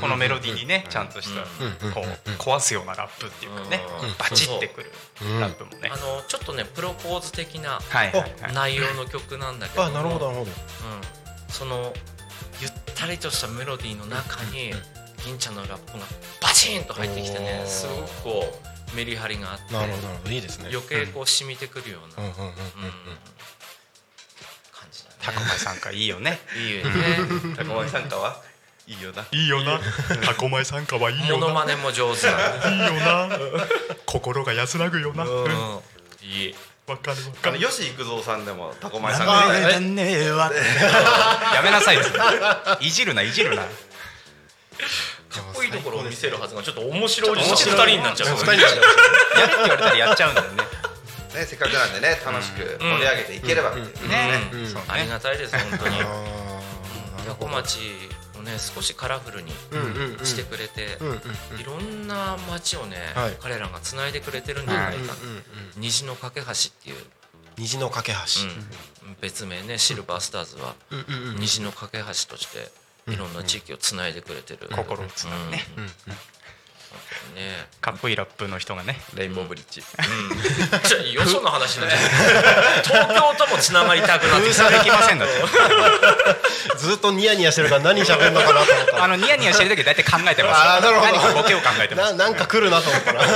[0.02, 1.40] このメロディーにねちゃんとした
[1.86, 1.92] うん。
[1.92, 3.80] こう壊すようなラップっていうかね。
[4.02, 4.14] うん。
[4.18, 4.92] バチってくる。
[5.22, 5.40] うん。
[5.40, 5.90] ラップもね。
[5.90, 7.78] あのちょっとねプロポーズ的な
[8.52, 9.88] 内容の曲なんだけども。
[9.88, 10.50] あなるほどなるほど。
[10.50, 10.54] うん、
[11.48, 11.94] その
[12.60, 14.72] ゆったりとしたメロディーの中に
[15.24, 16.04] 銀ちゃんのラップが
[16.42, 20.30] バチンと入ってきてねすごくこうメリハリがあってなるほどなるほど。
[20.30, 20.68] いいですね。
[20.72, 22.44] 余計こう染みてくるような、感
[24.90, 25.16] じだね。
[25.20, 26.38] タコマイ参加いいよね。
[26.56, 27.54] いいよね。
[27.56, 28.42] タコマイ参加は
[28.86, 29.26] いいよな。
[29.32, 29.80] いいよな。
[30.24, 32.76] タコマイ参加はいいモノマネも上手だね。
[32.76, 33.38] いいよな。
[34.06, 35.24] 心が安らぐよな。
[35.24, 35.80] うん。
[36.22, 36.54] いい。
[36.86, 40.52] わかるあの吉幾三さんでもタコマイ参あ加れねえわ。
[41.52, 41.98] やめなさい
[42.80, 43.64] いじるないじるな
[45.40, 47.30] かっこいいところを見せるはずがちょっと面白い。
[47.30, 47.74] おじさん面白い。
[47.74, 48.80] 二人になっちゃう二人になっちゃう
[49.40, 50.56] やれって言われたらやっちゃうんだよね。
[50.56, 52.20] ねせっかくなんでね。
[52.24, 54.40] 楽しく盛り上げていければっていうね。
[54.88, 55.96] ありがたいです本当に。
[56.00, 56.06] あ
[57.26, 57.78] ヤコ町
[58.38, 59.50] をね少しカラフルに
[60.24, 61.60] してくれて、うんうんうん。
[61.60, 63.36] いろんな町をね、はい。
[63.40, 65.14] 彼らがつないでくれてるんじゃないか。
[65.14, 65.42] な、うんうんうん。
[65.76, 66.96] 虹の架け橋っていう、
[67.58, 68.18] 虹の架け橋。
[69.06, 69.16] うん。
[69.20, 70.74] 別名ねシルバースターズは。
[70.90, 71.36] うんうんうん。
[71.36, 72.70] 虹の架け橋として
[73.08, 75.62] いろんな地域をつないでくれてる、心をつなぐね
[77.34, 77.66] ね。
[77.80, 79.00] かっこいいラップの人がね。
[79.14, 79.82] レインボーブリッジ。
[79.82, 81.12] うん。
[81.12, 84.64] よその話になっちゃう 東京ともつながりたくなってきた。
[84.64, 85.34] 封鎖できませんだって。
[86.76, 88.96] ずっとニヤニヤしてるから何喋るのかなと思った。
[88.96, 90.60] らあのニヤニヤしてる時は大体考えてます。
[90.60, 91.42] あーなるほど。
[91.42, 92.14] ボケを考えてます。
[92.14, 93.26] ななんか来るなと思ったら考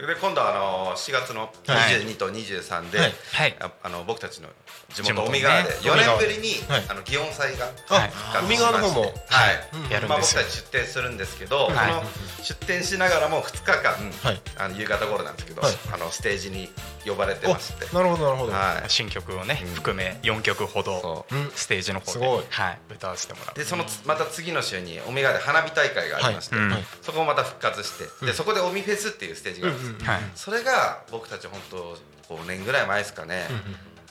[0.00, 0.06] え。
[0.06, 3.14] で今度あの4月の22と23で、はい。
[3.32, 3.56] はい。
[3.60, 4.48] ああの僕たちの
[4.92, 6.84] 地地元海側で4年ぶりに、はい。
[6.88, 8.46] あの祇園祭があ復活しまして。
[8.46, 9.02] 海側の方も。
[9.02, 10.08] はい、やるんですよ。
[10.08, 11.92] まあ、僕たち出店するんですけど、はい。
[11.92, 12.02] その
[12.42, 14.40] 出店しながらも2日間、はい。
[14.58, 15.72] あの夕方頃なんですけど、はい。
[15.92, 16.68] あのステージに
[17.06, 18.52] 呼ばれておまして、なるほどなるほど。
[18.52, 19.74] はい、新曲をねうん。
[19.74, 22.44] 含め4曲ほどステージの方ですごい。
[22.50, 22.78] はい。
[22.90, 26.64] 歌わせてもらうでそのつまた次の週にオメガで花火大会がありまして、はい。
[26.66, 26.84] うん。
[27.02, 30.20] そこもまた復活して、でそこでオミフェスっていうステージがあるんですよ、はい。
[30.34, 31.96] それが僕たち本当
[32.34, 33.48] 5年ぐらい前ですかね、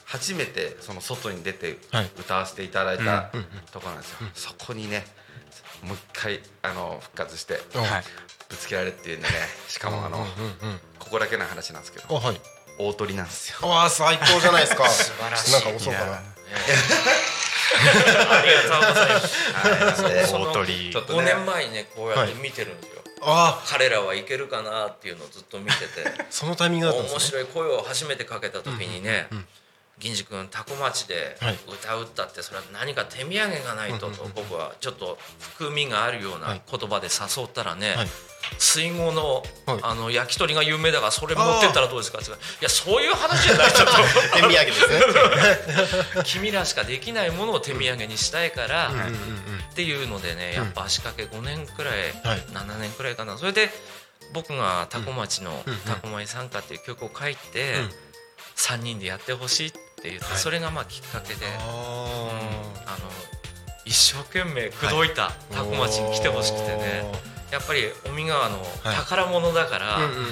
[0.04, 2.10] 初めてその外に出てはい。
[2.18, 5.06] 歌わせていただいたうんところなんですよ、そこにね
[5.82, 7.60] もう一回あの復活して
[8.48, 9.34] ぶつけられるっていうんでね。
[9.68, 10.30] しかもあの、うんうんう
[10.74, 10.80] ん。
[10.98, 12.16] ここだけの話なんですけど。
[12.16, 12.40] あはい。
[12.78, 13.68] 大鳥なんですよ。
[13.68, 14.88] わあ最高じゃないですか。
[14.88, 15.52] 素晴らしい。
[15.52, 16.12] なんか遅うかな。
[16.12, 16.22] あ
[18.44, 18.70] りがとう
[20.02, 20.32] ございます。
[20.34, 20.90] 大鳥。
[20.90, 26.08] ちょっと5年前にねこうやって見てるんですよ、あ彼らはいけるかなっていうのをずっと見てて。
[26.08, 27.18] あ そのタイミングだったんですね。
[27.18, 29.28] 面白い声を初めてかけた時にね、
[30.00, 31.58] 銀次君タコ町ではい。
[31.68, 38.08] 歌うったってそれは何か手土産がないとと僕はちょっと含みがあるような言葉で誘ったらね、はい。
[38.58, 39.78] 水郷の,、はい。
[39.82, 42.18] あの焼き鳥が有名だからそれ持ってったらどうですか？
[42.18, 42.32] ってい
[42.62, 43.88] やそういう話じゃないちょっ
[44.34, 45.00] 手土産ですね。
[46.14, 48.90] と 君らしかできないものを手土産にしたいから、
[49.70, 52.40] っていうのでねやっぱ足掛け5年くらい、はい。
[52.52, 53.36] 7年くらいかな。
[53.38, 53.70] それで
[54.32, 57.94] 僕がタコ町のうん「タコマイ参加」っていう曲を書いて、うん。
[58.56, 60.38] 3人でやってほしいって言って、はい。
[60.38, 61.58] それがまあきっかけで、うんあ
[62.86, 63.10] あの
[63.84, 67.04] 一生懸命口説いたタコ町に来てほしくてね。
[67.50, 68.96] やっぱり尾身川のはい。
[68.96, 70.24] 宝物だから、うんうんうん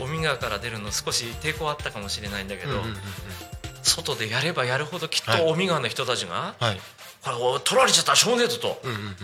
[0.00, 2.80] 尾身川から出るの少し抵抗あったかもしれないんだけど、
[3.82, 5.40] 外でやればやるほどきっはい。
[5.40, 6.80] と尾身川の人たちが、はい。
[7.22, 8.82] これお取られちゃった少年とと。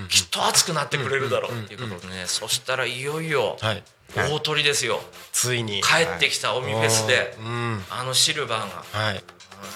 [0.09, 3.83] きっと熱くなってくれるだろうっていうことでね、そしたらいよいよはい。
[4.15, 5.01] 大鳥ですよ、
[5.33, 5.83] ついに。
[5.83, 7.85] 帰ってきたオミフェスで、うん。
[7.91, 9.23] あのシルバーが、はい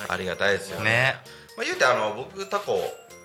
[0.09, 0.85] ありがたいですよね。
[0.85, 1.17] ね。
[1.57, 2.83] まあ、言うてあの僕タコ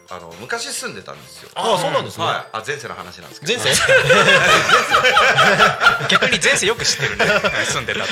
[0.10, 1.50] あの昔住んでたんですよ。
[1.54, 2.24] ああそうなんですね。
[2.24, 3.54] はい、あ前世の話なんですけど。
[3.54, 3.76] 前世？
[6.08, 7.26] 逆に前世よく知ってるね。
[7.66, 8.06] 住んでた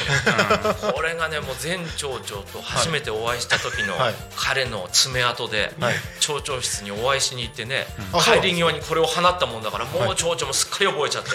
[0.75, 0.91] と。
[0.91, 4.15] これがねもう前町長と初めてお会いした時のはい。
[4.35, 5.95] 彼の爪痕で、はい。
[6.19, 11.29] 町長室にお会いしに行ってね、あそうなんです帰り際にこれを放ったもんだからもう町長もすっかり覚えちゃって、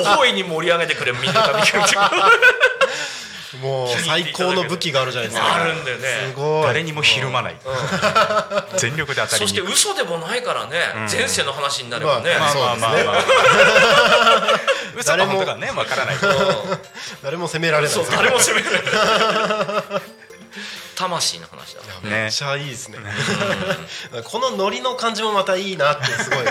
[0.00, 1.96] おほいに盛り上げてくれみんなが見てくれて
[3.58, 5.54] もう最高の武器があるじゃないですか。
[5.54, 6.08] あるんだよね。
[6.28, 6.62] すごい。
[6.66, 7.56] 誰にもひるまない。
[8.76, 9.48] 全力で当たりに。
[9.48, 10.78] そして嘘でもないからね、
[11.10, 13.04] 前世の話になればね、まあまあまあまあ。
[13.04, 13.24] まあ
[14.96, 16.32] 嘘か誰も本当かねわからないけど。
[17.22, 17.92] 誰も責められない。
[17.92, 18.80] そう誰も責めない。
[20.94, 21.80] 魂の話だ。
[21.80, 21.88] ね。
[22.02, 22.98] めっちゃいいですね。
[24.24, 26.44] このノリの感じもまたいいなってすごい。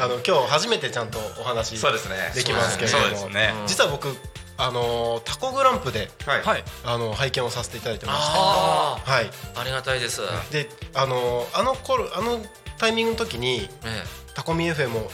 [0.00, 2.32] あの今日初めてちゃんとお話そうですね。
[2.34, 3.28] できますけれども。
[3.66, 4.16] 実は僕
[4.60, 6.64] あのタコグランプではい、はい。
[6.84, 8.32] あの拝見をさせていただいてまして。
[8.36, 9.30] あはい。
[9.54, 12.40] あありがたいです、であのあの頃あの
[12.76, 14.02] タイミングの時にえ
[14.34, 15.10] タコミ FM を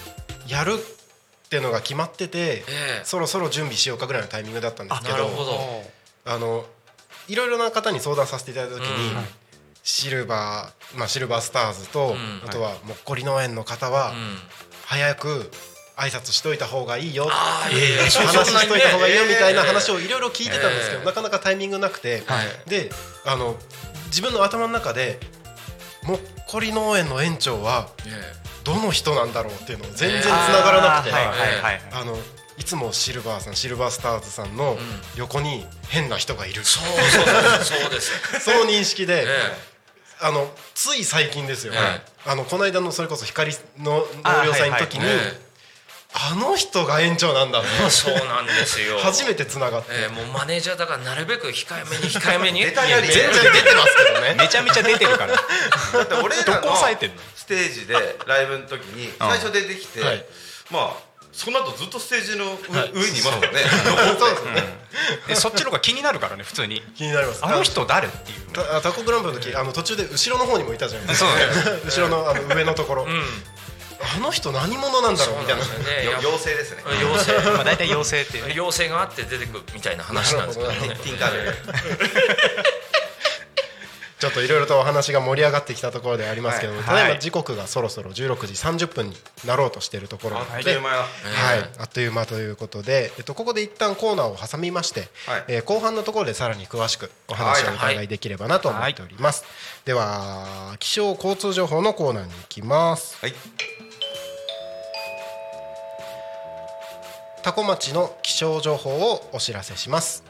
[0.48, 2.64] やるっていうのが決まっててえ
[3.02, 3.04] え。
[3.04, 5.58] そろそろ準備しようかぐらいのタイミングだったんですけなるどほど。
[6.24, 6.64] あの
[7.28, 9.24] いろいろな方に相談させていただいた時に、うん。
[9.82, 12.16] シルバー、まあ、シルバースターズと、ん。
[12.46, 14.38] あとはもっこり農園の方は、うん。
[14.86, 15.50] 早く
[15.96, 17.26] 挨拶しといた方がいいよ。
[17.26, 22.70] 話しといた方がいいよみたいな話ををいろいろ聞いてたんですけど、ええなかなかタイミングなくて、はい。
[22.70, 22.90] で
[23.24, 23.56] あの
[24.06, 25.18] 自分の頭の中で
[26.04, 27.88] もっこり農園の園長は
[28.64, 31.14] どの人なんだろうっていうのを全然つながらなくて、
[31.92, 32.16] あの
[32.56, 34.76] いつもシルバーさんシルバースターズさんの
[35.16, 38.10] 横に変な人がいる、そうそうそうそうです。
[38.40, 39.74] その認識で、え
[40.20, 45.04] あのつい最近ですよ、えあのこの間のそれこそ光の納涼祭の時に
[46.14, 48.98] あ,、ええの人が園長なんだえ そうなんですよ。
[49.00, 52.60] 初めてつながって、ええもうマネージャーだからなるべく控えめに控えめに。
[52.64, 54.34] 全然出てますけどね。
[54.38, 55.34] めちゃめちゃ出てるから。
[55.34, 55.40] だ
[56.02, 57.16] って俺らどこの抑えてんの？
[57.36, 60.24] ステージでライブの時に最初出てきて、はい。
[60.70, 62.92] まあその後ずっとステージの上,、はい。
[62.94, 63.48] 上にいますもんね。
[64.18, 64.30] そう。
[64.30, 64.78] ですよね、
[65.26, 66.80] でそっちの方が気になるからね普通に。
[66.96, 67.44] 気になります。
[67.44, 73.24] あの人誰っていうたタコグランプの時あの途中で後ろの方にもいたじゃないですそうかだよ後ろのあの上のところ、うん
[74.00, 75.62] あの人何者なんだろうみたいな。
[76.18, 76.82] 妖精ですね。
[77.00, 77.50] 妖精。
[77.50, 78.52] まあ大体妖精っていうね。
[78.52, 80.70] 妖精があって出てくるみたいな話なんですけど。
[80.70, 81.54] ねなるほティンカーベル
[84.24, 86.86] ちょっといろいろとお話が盛り上がってきたところでありますけども、はい。
[86.86, 90.88] ただいまはい時刻がそろそろ16時30分になろうとしているところなあので、っという間。
[90.88, 91.04] やは
[91.56, 95.44] い、あっという間ということで、えっと、ここで一旦コーナーを挟みまして、はい。
[95.48, 99.44] えー後半のところでさらに詳しくお話をお伺いできればなと思っております、
[99.84, 103.18] では気象交通情報のコーナーに行きます。
[103.20, 103.34] はい
[107.44, 110.24] 多古町の気象情報をお知らせします。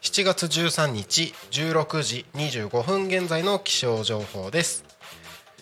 [0.00, 4.84] 7月13日16時25分現在の気象情報です、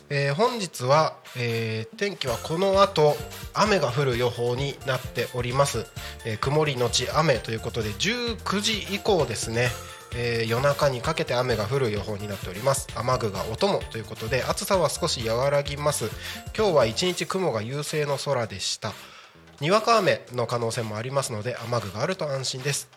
[0.09, 3.15] えー本日は、えー天気はこの後
[3.53, 5.85] 雨が降る予報になっております、
[6.25, 9.69] えー曇りのち雨ということで19時以降ですね、
[10.17, 12.89] えー夜中にかけて雨が降る予報になっております。
[12.97, 16.07] 雨具がお供ということで暑さは少し和らぎます。
[16.57, 18.95] 今日は一日雲が優勢の空でした。
[19.61, 22.89] にわか雨の可能性もありますので雨具があると安心です。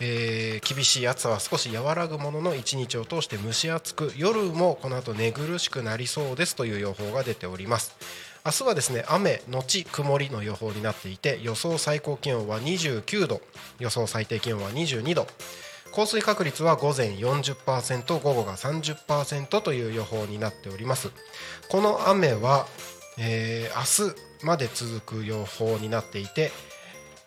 [0.00, 7.96] えー厳しい暑さは少し和らぐものの一日を通して蒸し暑く夜もこの後寝苦しくなりそうですという予報が出ております。
[8.44, 13.42] 明日はですね雨のち曇りの予報になっていて予想最高気温は29度
[13.78, 15.26] 予想最低気温は22度。
[15.92, 21.10] 降水確率は午前40%午後が30%という予報になっております。
[21.68, 22.66] この雨は、
[23.18, 26.52] えー明日まで続く予報になっていて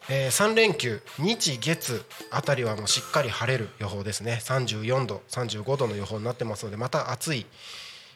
[0.10, 4.40] えー3連休日月あたりはもうしっかり晴れる予報ですね。
[4.44, 7.46] 34度35度の予報になってますのでまた暑い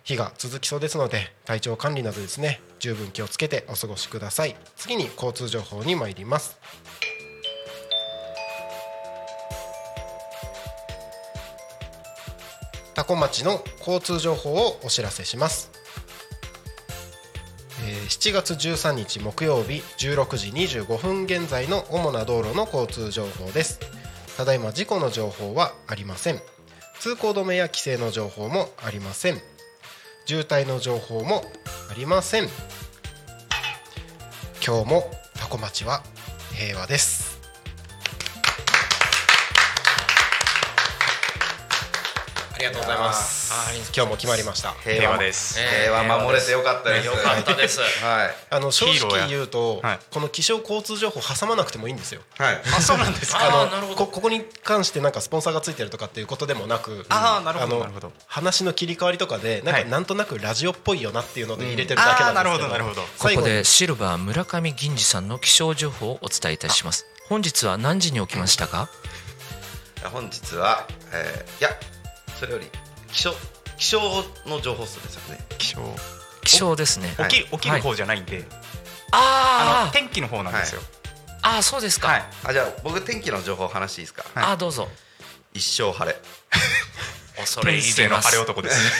[0.04, 4.56] 日が続きそうですので体調管理などですね十分気をつけてお過ごしください。
[4.76, 6.58] 次に交通情報に参ります。
[12.96, 15.77] 多古町の交通情報をお知らせします。
[17.88, 23.80] 7月13日木曜日16時25分現在の主な道路の交通情報です。
[24.36, 26.39] ただいま事故の情報はありません。
[27.00, 29.41] 通行止めや規制の情報もありません。
[30.26, 31.43] 渋滞の情報も
[31.89, 32.50] ありません。
[34.65, 36.04] 今日もタコ町は
[36.54, 37.27] 平和です。
[42.58, 43.54] ありがとうございます。
[43.54, 44.72] あー今日も決まりました。
[44.84, 45.20] 平和。
[45.20, 45.60] です。
[45.60, 47.80] 平和守れてよかったですよかったです。
[47.82, 48.36] はい。
[48.50, 49.20] あの正ヒーローや。
[49.26, 50.00] 直言うと、はい。
[50.10, 52.22] この気象交通情報挟まなくてもいいんですよ。
[52.39, 53.46] はいあそうなんですか？
[53.46, 53.96] あのーなるほど。
[53.96, 57.76] こここに関してなんかスポンサーがついてるとかっていうことでもなくあーなるほど。
[57.76, 58.12] のなるほど。
[58.26, 59.89] 話の切り替わりとかでなんかはい。
[59.89, 63.02] なんとなくラジオっぽいよなっていうので入れてるだけなんですけど、なるほどなるほど。
[63.04, 63.48] こ最後に。
[63.48, 67.06] こでシルバー村上銀次さんの気象情報をお伝えいたします。
[67.30, 68.89] 本日は何時に起きましたか？
[70.13, 71.70] 本日は、えーいや
[72.39, 72.67] それより
[73.12, 73.32] 気象
[73.78, 74.00] 気象
[74.45, 75.45] の情報数ですよね。
[75.58, 75.82] 気象。
[76.43, 77.13] 気象ですね。
[77.17, 77.30] はい。
[77.30, 78.43] 起き起きる方じゃないんで。
[79.12, 79.84] あー。
[79.84, 80.82] あの天気の方なんですよ。
[81.43, 82.23] あーそうですか、はい。
[82.45, 84.52] あじゃあ僕天気の情報を話していいですか、はい。
[84.52, 84.88] あーどうぞ。
[85.54, 86.17] 一生晴れ。
[87.38, 88.84] 恐れ天入ります性の晴れ男です。
[88.84, 88.91] ね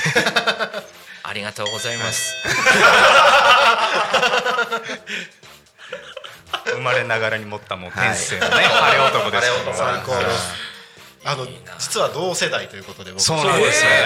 [1.23, 2.36] ありがとうございます。
[6.65, 10.77] 生まれながらに持ったもうはい天性のね晴れ男です晴れ男最高です
[11.28, 11.46] あの
[11.78, 13.22] 実は同世代ということで僕。
[13.22, 13.98] そうなんですよね。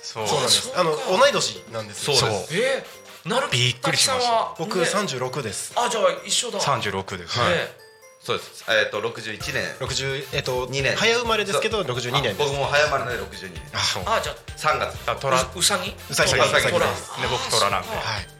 [0.00, 0.72] そうなんです。
[0.76, 2.16] あの同い年なんですよ。
[2.16, 2.54] そうです。
[2.56, 4.54] えー、なるびっくりしました。
[4.56, 4.84] 僕ね。
[4.84, 5.74] 36です。
[5.76, 6.60] あじゃあ一緒だ。
[6.60, 7.36] 36です。
[7.36, 7.50] はい。
[7.50, 7.56] ね。
[8.20, 8.64] そうです。
[8.68, 9.64] えっ、と61年。
[9.80, 10.94] 60えっと二年。
[10.94, 12.42] 早生まれですけど62年です。
[12.42, 13.62] あ僕も早生まれので62年。
[13.74, 14.02] あそう。
[14.06, 15.04] あじゃ3月。
[15.04, 17.20] だから虎あううさぎうさぎうさぎ虎です。
[17.20, 18.37] ね僕虎なんではい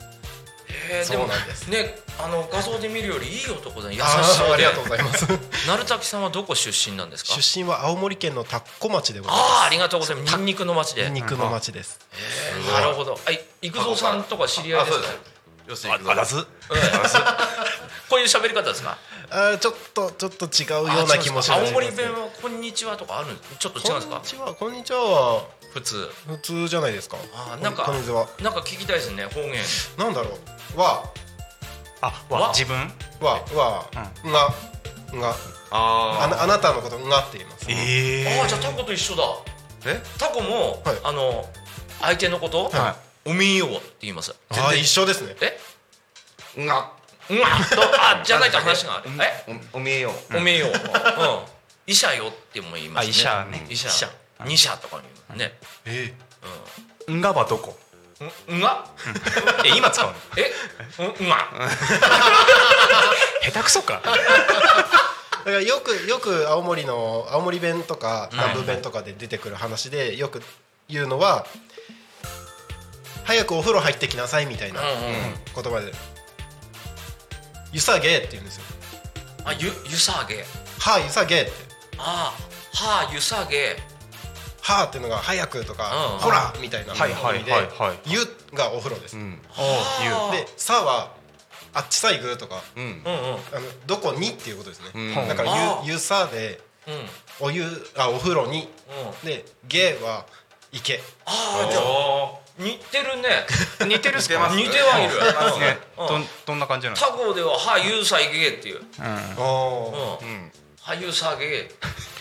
[0.89, 5.27] へーでもそうなんですねあの画像で見るよりいい男だね優しあそうでーありがとうございます。
[5.69, 7.35] 鳴滝さんはどこ出身なんですか？
[7.35, 9.51] 出身は青森県の田子町でございます。
[9.51, 10.37] ああありがとうございます。
[10.37, 11.05] ニンニクの町で。
[11.05, 12.01] ニンニクの町です。
[12.73, 13.19] なるほど。
[13.25, 13.41] はい。
[13.63, 15.05] 育三さんとか知り合いですか？
[15.07, 15.39] あそうです。
[15.69, 16.47] 要するにあらず。
[18.09, 18.97] こういう喋り方ですか？
[19.31, 21.61] あーちょっとちょっと違うような気もします。
[21.61, 24.17] あ青森弁はこんにちはとかあるちょっと違うんですか？
[24.19, 25.43] こんにちはこんにちはは
[25.79, 26.09] 普通。
[26.27, 27.17] 普通じゃないですか。
[27.35, 28.27] あーなんかこんにちは。
[28.43, 29.55] なんか聞きたいですね方言。
[29.97, 30.37] なんだろ
[30.77, 30.79] う。
[30.81, 31.05] わ。
[32.01, 32.41] あわ。
[32.41, 32.49] わ。
[32.49, 32.77] 自分？
[33.21, 33.87] わわ。
[34.25, 35.37] がが。
[35.71, 37.67] ああなあなたのことがって言います。
[37.69, 39.23] えああじゃあタコと一緒だ。
[39.87, 40.03] え？
[40.19, 40.99] タコもはい。
[41.05, 41.45] あの
[42.01, 44.35] 相手のことはおめえよって言います。
[44.49, 45.37] あー一緒ですね。
[45.41, 45.59] え？
[46.57, 46.91] ーが
[47.31, 49.11] うんあとあ じゃないと話がある。
[49.47, 49.63] え？
[49.75, 50.71] おおめえよおめえよう。
[50.71, 50.73] ん。
[51.87, 53.09] 医者よっても言いますね。
[53.09, 53.67] あ医者ね。
[53.69, 54.09] 医者
[54.45, 55.01] 二社とか
[55.33, 55.59] にね。
[55.85, 56.15] え
[57.13, 57.21] ん。
[57.21, 57.77] がはどこ？
[58.49, 58.61] うんうん。
[58.61, 58.87] が
[59.65, 60.15] え今使うの？
[60.37, 60.53] え？
[60.99, 61.07] うん？
[61.07, 61.49] うんが？
[63.43, 63.95] 下手くそか。
[64.05, 64.17] だか
[65.45, 70.43] らよくよく青森の青森弁とか南部弁とかで出てくる話でよく
[70.89, 71.47] 言うのは
[73.25, 75.93] 早くお風呂入ってきなさいみたいな言葉で
[77.73, 78.63] 「ゆさげ」って言うんですよ。
[79.45, 80.45] あゆゆさげ
[80.81, 81.53] 「はあゆさげ」って。
[81.99, 82.35] あ
[82.75, 83.77] はあゆさげ
[84.69, 87.63] 「はあ」っていうのが「早く」とかうん「ほら」みたいなはいはい意味ではい。
[87.79, 88.21] はい「ゆ」
[88.55, 89.17] がお風呂です。
[89.17, 91.11] で「さ」は
[91.75, 93.03] 「あっちさいぐ」とかうん。
[93.05, 95.29] うんうんあのどこにっていうことですね、うん。
[95.29, 98.69] だからゆ「ゆさ」でうんお湯あお風呂に。
[99.23, 99.27] うん。
[99.27, 100.25] で「げ」は
[100.73, 103.47] 池ああじゃあ似てるね。
[103.87, 104.49] 似てるっすか？
[104.55, 105.61] 似てはいる。
[105.61, 106.07] ねうん。
[106.09, 107.13] どんどんな感じなんですか？
[107.13, 108.81] タコでは「はゆうさいげ」っていう。
[108.81, 109.35] うあうん。
[109.37, 111.71] ーうんはゆうさげ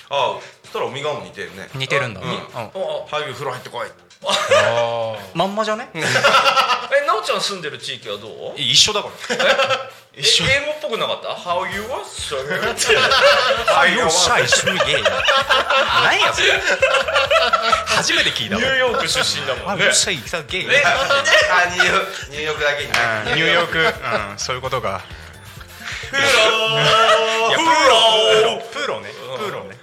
[0.10, 0.42] あそ
[0.78, 1.70] したらおみがも似てるね。
[1.74, 2.22] ん似てるんだ。
[2.22, 2.28] うん。
[2.28, 2.36] うん。
[2.36, 2.70] あ
[3.08, 3.88] 早く風呂入ってこい
[5.34, 9.14] まんまじゃねええなおちゃん住んでる地域はどう一緒だから
[10.14, 11.84] え英語っぽくなかった How you
[14.44, 16.60] 一緒にゲイ何やそれ
[17.86, 22.98] 初めて聞いたニューヨーク出身だもんねあよっしゃいたゲイえあニューヨークニューヨークだけにね
[23.28, 23.78] うんニューヨーク、
[24.32, 25.04] うん、そういうことが
[26.10, 29.77] フローいやフロープーロねプーロね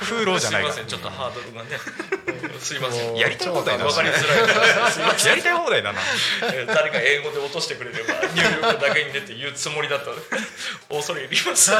[0.00, 1.78] プーロじゃないすいませんちょっとハードルがね。
[2.60, 3.16] すいません。
[3.16, 3.90] やりたい放題だな。
[3.90, 5.26] わかりづらい。
[5.26, 6.00] やりたい放題だな。
[6.52, 10.10] え ー誰か英語で落としてくれればニューヨークだけに出て言うつもりだった
[10.94, 11.72] 恐れ入ります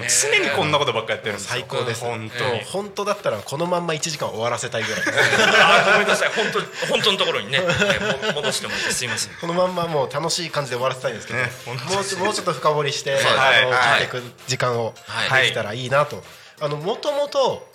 [0.00, 1.36] 常にこんなことばっかやってるん。
[1.36, 1.44] です。
[1.44, 5.02] よ最高です本当、本当だったらこのまんま1時間終わらせたいぐらい。
[5.92, 6.30] ごめんなさい。
[6.30, 7.60] 本当本当のところにね、
[8.34, 9.34] 戻してもらってすいません。
[9.40, 13.64] このまんまもう楽しい感じで終わらせたいんですけど、もうちょっと深掘りして、すあのはい。
[13.64, 15.42] 聞いていく時間をはい。
[15.44, 16.22] できたらいいなと。
[16.60, 17.66] あのもともと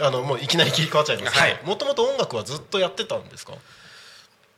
[0.00, 1.58] あのもういきなり切り替わっちゃいますけはい。
[1.62, 3.52] ど、もともと音楽はずっとやってたんですか？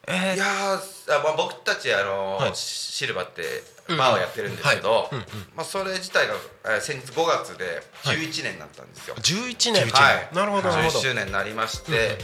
[0.09, 2.51] いやーあ、まあ、僕たちあの、はい。
[2.55, 3.43] シルバーって
[3.89, 5.25] バーをやってるんですけど、うんうん。
[5.55, 6.35] まあ、それ自体が、
[6.65, 9.87] えー先日5月で11年になったんですよ、11年。
[9.91, 10.35] はい。
[10.35, 10.99] なるほどなるほど。
[10.99, 11.03] 11。
[11.03, 12.19] 周年になりまして、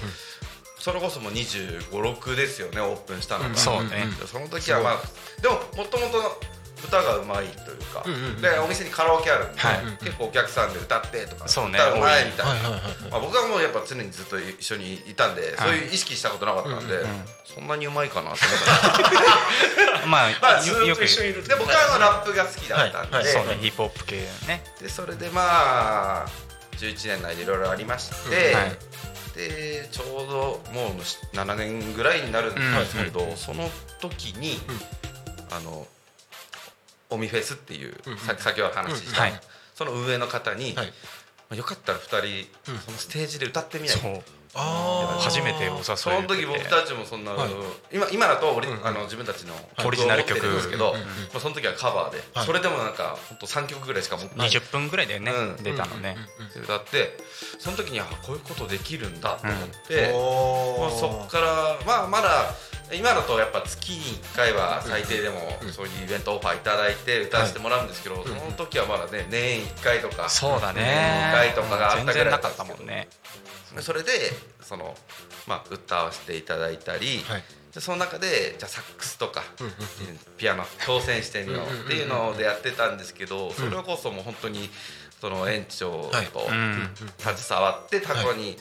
[0.79, 4.07] それこそもう2 5 6ですよねオープンしたのが、そうね。
[4.21, 6.41] でその時はまあでももともと
[6.85, 8.05] 歌がうまいというか、
[8.41, 9.77] でお店にカラオケあるんで、はい。
[10.05, 12.47] 結構お客さんで歌ってとかそうね歌うま多いいみたい
[13.11, 17.05] な、僕はもうやっぱ常にずっと一緒にいたんで、そういう意識したことなかったんで、
[17.45, 18.39] そんなにうまいかなと思っ
[20.03, 21.47] た まあ、まあずっと一緒にいる。
[21.47, 24.17] で僕はラップが好きだったんで,、そうねヒップホップ系
[24.47, 24.63] ね。
[24.81, 26.27] でそれでまあ
[26.79, 28.55] 11年内でいろいろありまして、
[29.35, 31.01] でちょうどもう
[31.37, 33.71] 7年ぐらいになるんですけど、その
[34.01, 34.61] 時に、
[35.51, 35.87] あの
[37.11, 39.41] オミフェスっていう、さ先ほど話した、はい。
[39.75, 40.87] その運営の方に、はい。
[40.87, 40.93] ま
[41.53, 44.23] あよかったら2人、そのステージで歌ってみない？
[44.59, 47.33] あ初めてお誘いその時僕たちもそんな、
[47.93, 49.55] 今今だとオリ、あの自分たちの
[49.85, 50.41] オリジナル曲。
[50.41, 50.99] ですけど、ま
[51.37, 52.47] あ、その時はカバーで、はい。
[52.47, 54.49] それでもなんか本当3曲ぐらいしか持ってない。
[54.49, 55.63] 20分ぐらいでね、うん。
[55.63, 56.17] 出たのね、
[56.55, 57.19] で歌って
[57.59, 59.89] その時にあこういうことできるんだと思っあ。
[59.89, 62.55] て、おまあ、そっからまあまだ
[62.93, 65.41] 今だとやっぱ月に1回は最低でも
[65.73, 70.83] そういうイベントオファーいただいて歌わせてもらうんですけど、その時はまだね年1回とかそうだね。
[70.83, 73.09] 年2回とかがあった全ぐらい然なかっただったもんね。
[73.81, 74.11] それで
[74.63, 74.95] その、
[75.47, 77.23] まあ、歌わせていただいたり、
[77.79, 79.43] その中でじゃあサックスとか、
[80.39, 84.71] ピアノ挑戦してみようっていうのでやってたんですけど、それこそもう本当に
[85.21, 86.47] その園長と
[87.19, 88.57] 携わってタコに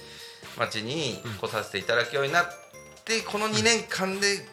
[0.58, 2.64] 町に来させていただくようになって
[3.28, 4.45] この2年間で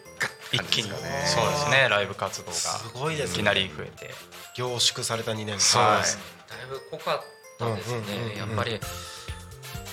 [0.53, 0.91] 一気に。
[0.91, 1.89] そうですね。
[1.89, 3.35] ライブ活動がすごいですね。
[3.35, 4.11] いきなり増えて。
[4.55, 5.61] 凝縮された2年間。
[5.61, 6.19] そうです。
[6.49, 7.21] だいぶ濃かっ
[7.59, 8.79] たですね、やっぱり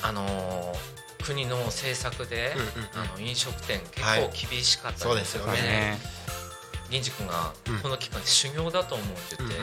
[0.01, 3.09] あのー国の政策で、うんうんうん。
[3.11, 4.23] あの飲食店結はい。
[4.23, 5.53] 構厳しかったそうですよね。
[5.61, 5.97] ね
[6.89, 7.79] 銀次君がうん。
[7.79, 9.55] この期間修行だと思うって言って、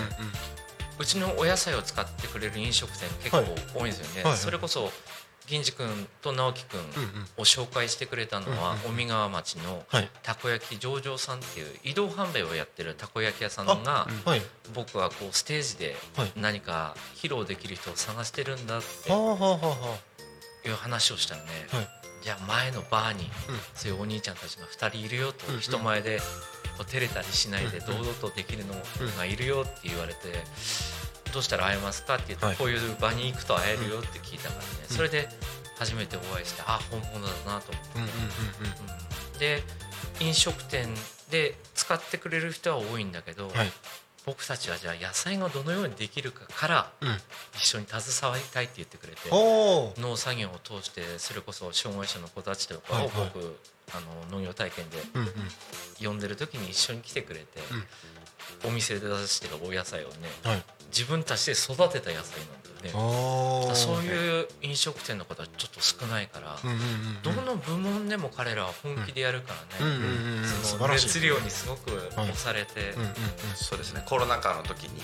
[0.98, 3.46] うちのお野菜を使ってくれる飲食店結構はい。
[3.74, 4.38] 多いんですよね、はいはい。
[4.38, 4.90] それこそ
[5.46, 6.80] 銀次君と直樹君
[7.36, 10.10] を紹介してくれたのはうん尾身川町のはい。
[10.22, 13.74] たこ焼き上々さんっていう移動販売をやってるたこ焼き屋さんが
[14.24, 14.42] はい。
[14.74, 16.32] 僕はこうステージではい。
[16.36, 19.10] 何か披露できる人を探してるんだって
[20.68, 23.30] いう話をしたらね、ゃあ前のバーにうん。
[23.74, 26.18] そういうお兄ちゃんたちが2人いるよと人前で
[26.76, 28.74] こう照れたりしないで堂々とできるの
[29.16, 30.18] がいるよって言われて
[31.32, 35.28] どうしたら会えますかって言ってはいこういう場に行くと会えるよって聞いたからねそれで
[35.78, 38.12] 初めてお会いしてあ本物だなと思ってうんうんうん
[39.34, 39.62] うんで
[40.20, 40.88] 飲食店
[41.30, 43.50] で使ってくれる人は多いんだけどうん。
[43.52, 43.72] はい。
[44.24, 47.08] 僕たちはじゃあ野菜がどのようにできるかからうん。
[47.54, 49.28] 一緒に携わりたいって言ってくれて。
[49.30, 53.46] 農作業を通してそれこそ障害者の子たちとかをはい僕、はい
[53.92, 54.98] あの農業体験で。
[56.04, 57.46] 呼んでる時に一緒に来てくれて、
[58.66, 60.14] お店で出してるお野菜をね
[60.44, 60.62] はい。
[60.88, 63.02] 自分たちで育てた野菜なんだよ
[63.64, 63.74] ね。
[63.74, 67.22] そういう飲食店の方はちょっと少ないから、うんうんうん。
[67.22, 70.44] どの部門でも彼らは本気でやるからね、うんうんうんうん。
[70.44, 70.88] 素その。
[70.88, 72.94] 熱量にすごく押されて。
[73.54, 75.00] そうですねコロナ禍の時に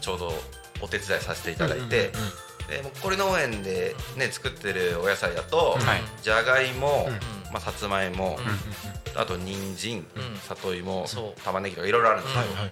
[0.00, 0.32] ちょうど
[0.80, 2.32] お手伝いさせていただいて、うんうんうん
[2.62, 10.38] でもっこり農園で、ね、作ってるお野菜だと、はいじゃがいも、うんまあ、さつまいも、うんあと人参、うん。
[10.38, 11.06] 里芋
[11.44, 12.68] 玉ねぎとかいろいろあるんですけど、はいはいは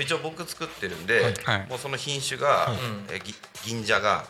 [0.00, 0.04] い。
[0.04, 1.66] 一応僕作ってるんで、はい。
[1.68, 2.68] もうその品種が、
[3.10, 3.14] い。
[3.14, 3.34] えぎ
[3.66, 4.24] 銀じゃが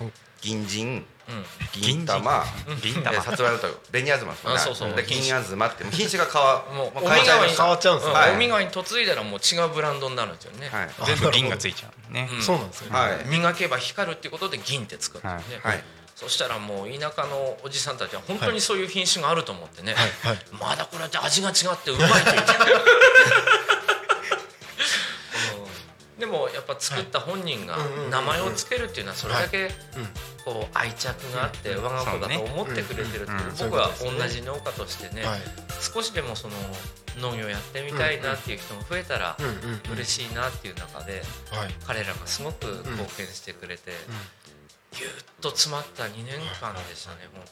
[0.00, 0.12] うん。
[0.40, 1.44] 銀腎うん。
[1.80, 2.44] 銀玉
[2.82, 3.16] 銀玉。
[3.16, 4.52] えさつまいもと紅あずまですね。
[4.54, 4.94] あそうそう。
[4.94, 7.62] で銀あずまって品種が変わもう変えちゃいました。
[7.62, 8.14] 変わっちゃうんですね。
[8.14, 8.34] はい。
[8.34, 10.88] おみがに嫁いだらもう違うブランドになるんですよね、はい。
[11.06, 12.28] 全部銀がついちゃうね。
[12.32, 12.42] うん。
[12.42, 12.98] そうなんですよね。
[12.98, 13.24] はい。
[13.28, 15.84] 磨けば光るっていうことで銀って作るんですよね、はい
[16.18, 20.44] そしたらもう田舎のおじさんたちは本当にそういう品種があると思ってね、はいはい。
[20.50, 22.52] まだこれだって味が違ってうまいって言って
[26.16, 26.16] う。
[26.16, 27.76] んでもやっぱ作った本人が
[28.10, 29.70] 名前をつけるっていうのはそれだけ
[30.44, 33.70] こう愛着があって我が子だと思ってくれてるっていう。
[33.70, 35.40] 僕は同じ農家としてねはい。
[35.80, 36.54] 少しでもその
[37.20, 39.36] 農業やってみたいなっていう人が増えたら
[39.92, 41.74] 嬉しいなっていう中ではい。
[41.86, 43.92] 彼らがすごく貢献してくれて
[44.98, 47.42] ぎゅっと詰まった2年間でしたね本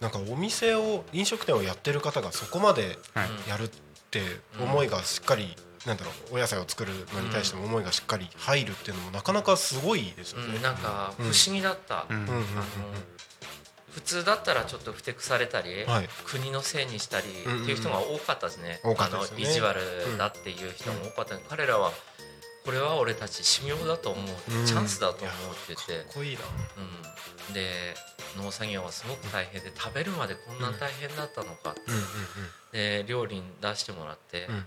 [0.00, 3.48] なんかお店を飲食店をやってる方がそこまではい。
[3.48, 3.68] やるっ
[4.10, 4.20] て
[4.60, 5.56] 思いがしっかり
[5.86, 10.56] なんだろうお野菜を作るのに対しても思いがしっかり入るっていうのもなかなかすごいですよ当に、ね。
[10.58, 10.62] うん、。
[10.62, 12.16] なんか不思議だった、うん。
[12.16, 12.22] うん。
[12.22, 12.42] うんうんあの
[13.96, 16.08] 普通だったらちょっとふてくされたり、はい。
[16.26, 19.44] 国のせいにしたりってうんうんいう人が多かったですね,、多かったですよね。
[19.44, 21.92] あの意地悪だっていう人も多かった、彼らは
[22.66, 24.66] これは俺たち修行だと思う、うん。
[24.66, 26.40] チャンスだと思うって言ってかっこいいな。
[27.48, 27.94] うん、で
[28.36, 32.02] 農作業はすごく大変で食べるまでこんな大変だったのか、うんうん
[32.72, 34.64] で料理に出してもらって、うん。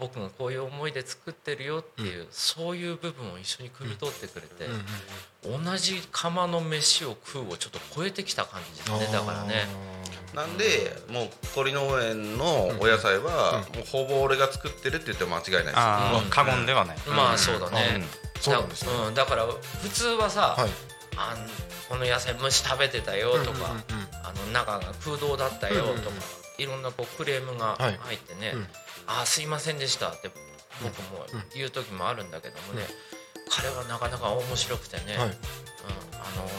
[0.00, 9.12] 僕がこういう思いで作ってるよっていう、そういう部分を一緒に汲み取ってくれて、うんうん同じ釜の飯を食うをちょっと超えてきた感じですね。
[9.12, 9.66] だからね。
[10.34, 16.30] なんでもう鳥農園のお野菜はもうほぼ俺が作ってるって言っても間違いないです。
[16.30, 16.96] 過言ではない。
[17.06, 18.04] まあそうだね、うん。
[18.40, 18.92] そうなんですね。
[18.92, 20.70] だうん、だから普通はさ、はい。
[21.16, 21.46] あん
[21.88, 23.84] この野菜虫食べてたよとか、うんうんうん
[24.24, 26.12] あの中が空洞だったよとか、うんうんうん。
[26.58, 27.98] いろんなこうクレームがはい。
[28.00, 28.62] 入ってね、うん。
[29.06, 30.30] ああすいませんでしたって
[30.82, 31.24] 僕も
[31.54, 32.82] 言う時もあるんだけどもね、
[33.48, 35.28] 彼はなかなか面白くてね、はい。
[35.28, 35.34] うん、あの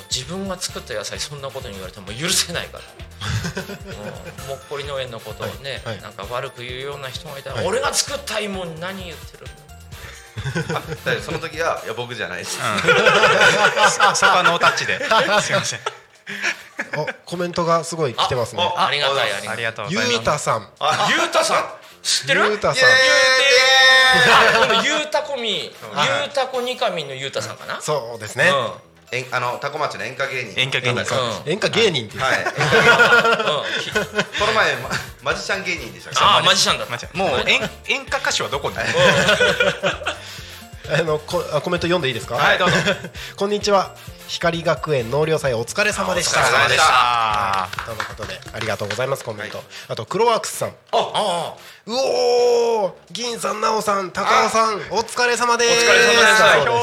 [0.10, 2.84] 自分が作った野菜そんなことに言われても許せないから、
[4.44, 5.96] うん、もっこり農園のことをね、はい。
[5.96, 6.02] はい。
[6.02, 7.66] なんか悪く言うような人がいたら、はい。
[7.66, 9.66] 俺が作った芋に何言ってるん
[11.06, 12.58] だその時はいや僕じゃないです。
[12.58, 15.00] そそこはノータッチで。
[15.42, 15.80] すいません。
[16.98, 18.64] おコメントがすごい来てますね。
[18.76, 19.50] あありがたいありがたい。
[19.50, 20.22] ありがとうごゆざいます。
[20.22, 20.70] うたさん。
[21.10, 22.46] ゆうたさん知ってる？
[22.46, 22.90] ゆうたさん。
[24.86, 25.64] ゆうたこみ。
[25.64, 25.72] ゆう
[26.34, 27.82] たこにかみのゆうたさんかな？
[27.82, 28.52] そうですね。
[29.12, 30.60] えんあのタコ町の演歌芸人。
[30.60, 31.00] 演歌芸人
[31.46, 32.24] 演歌芸人ってこ
[34.46, 34.90] の前ま
[35.24, 38.76] マジシャン芸人でしたあーマジシャンだもう演演歌歌手はどこに？
[40.94, 42.36] あのこあコメント読んでいいですか？
[42.36, 42.78] はいどうぞ。
[43.38, 43.96] こんにちは。
[44.28, 46.42] 光学園納涼祭お疲れ様でした。
[46.42, 46.84] お疲れ様でした。
[46.88, 49.62] あとのことでありがとうございますコメント。
[49.88, 50.70] あとクロワークスさん。
[50.92, 51.56] あ
[51.86, 55.86] うおー銀さん、なおさん、高尾さん、お疲れ様です。
[55.86, 56.76] お疲れ様ですそう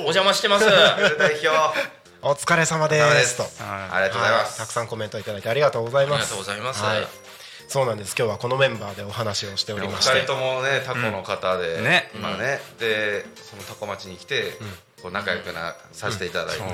[0.12, 0.66] 邪魔してます。
[0.66, 1.48] 代表。
[1.48, 1.72] あ
[2.22, 3.38] お疲れ様です。
[3.38, 3.44] と。
[3.64, 4.58] ありがとうございます。
[4.58, 6.20] たくさんコメントいただいてありがとうございます。
[6.20, 6.82] ありがとうございます。
[6.82, 7.08] はい。
[7.68, 8.14] そうなんです。
[8.18, 10.12] 今日はこのメンバーでお話をしておりおまして。
[10.18, 11.84] 二人ともねタコの方で、うん。
[11.84, 12.10] ね。
[12.20, 12.60] まあね。
[12.78, 14.58] でそのタコ町に来て、
[15.02, 16.70] こう仲良くなさせていただいて、うん。
[16.70, 16.72] い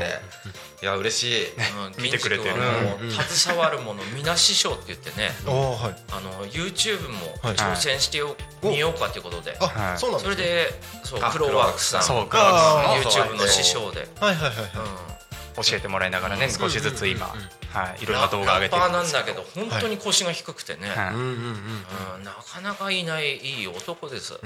[0.83, 2.55] や嬉しい、うん見てくれてる。
[2.55, 5.31] う携わるもの皆師匠って言ってね。
[5.47, 7.55] あの YouTube もはい。
[7.57, 9.57] 挑戦してよみようかっていうことで。
[9.61, 9.99] あ、はい。
[9.99, 10.35] そうなんですね。
[10.35, 12.01] それでそうあクロワークさん。
[12.03, 14.09] YouTube の師匠で。
[14.21, 15.26] はいはいはいはい。
[15.57, 21.15] 教えてもらいながらね少しずつ今はいいろんな動画上げてるなんだけど本当に腰が低くてね、な
[22.33, 24.35] かなかいないいい男です。
[24.35, 24.41] はい、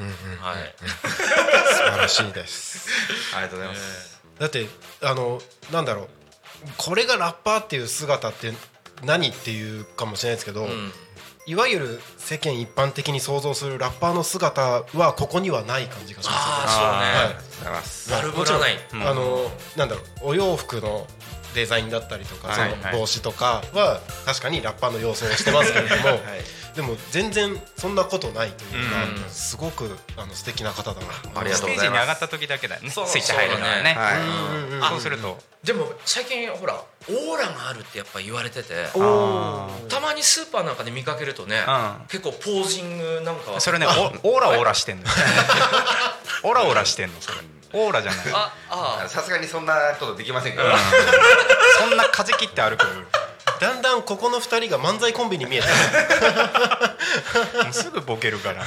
[0.79, 2.89] 素晴らしいです。
[3.35, 4.67] ありがとうございます、だって
[5.03, 5.41] あの
[5.73, 6.09] なんだろう。
[6.77, 8.53] これがラッパーっていう姿って
[9.03, 10.93] 何っていうかもしれないですけど、うん
[11.47, 17.41] いわゆる世間一般的に想像するラッパーの姿はここにはない感じがしますよね。
[17.67, 21.07] あありがとうございあのなんだろうお洋服の
[21.55, 26.03] デザインだったりとか、はいその帽子とかは確かにラッパーの要素をしてますけれども、
[26.75, 29.31] でも全然そんなことないというか、うん。
[29.31, 31.07] すごくあの素敵な方だな。
[31.33, 32.91] とありがステージに上がった時だけだよね。
[32.91, 33.05] スそう。
[33.07, 33.97] イッチ入るのはね。
[34.89, 35.39] そうすると。
[35.65, 38.87] でも最近ほらオーラがあるってやっぱ言われてて。
[39.89, 42.07] たまにスーパーなんかで見かけるとね、うん。
[42.09, 43.61] 結構ポージングなんかは。
[43.61, 43.87] それね
[44.23, 45.05] おオーラオーラしてんの。
[46.45, 47.39] オーラオーラしてんのそれ。
[47.73, 48.27] オーラじゃない。
[48.33, 48.53] あ
[49.05, 50.77] あさすがにそんなことできませんから、
[51.79, 52.85] そんな風切って歩く
[53.61, 55.67] だんだんここの二人が漫才コンビに見えて
[57.63, 58.65] もうすぐボケるから。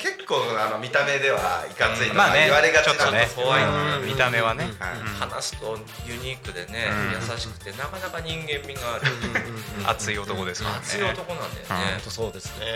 [0.00, 3.12] 結構あの見た目ではいかついとかまあね言われがちちょっとね。
[3.12, 4.06] なんですけど、怖いうん。
[4.06, 4.64] 見た目はね。
[4.64, 4.72] はい
[5.18, 7.32] 話すとユニークでね、うん。
[7.32, 9.06] 優しくてなかなか人間味がある。
[9.88, 10.80] 熱い男ですからね。
[10.82, 12.00] 熱い男なんだよね。
[12.06, 12.66] そうですね。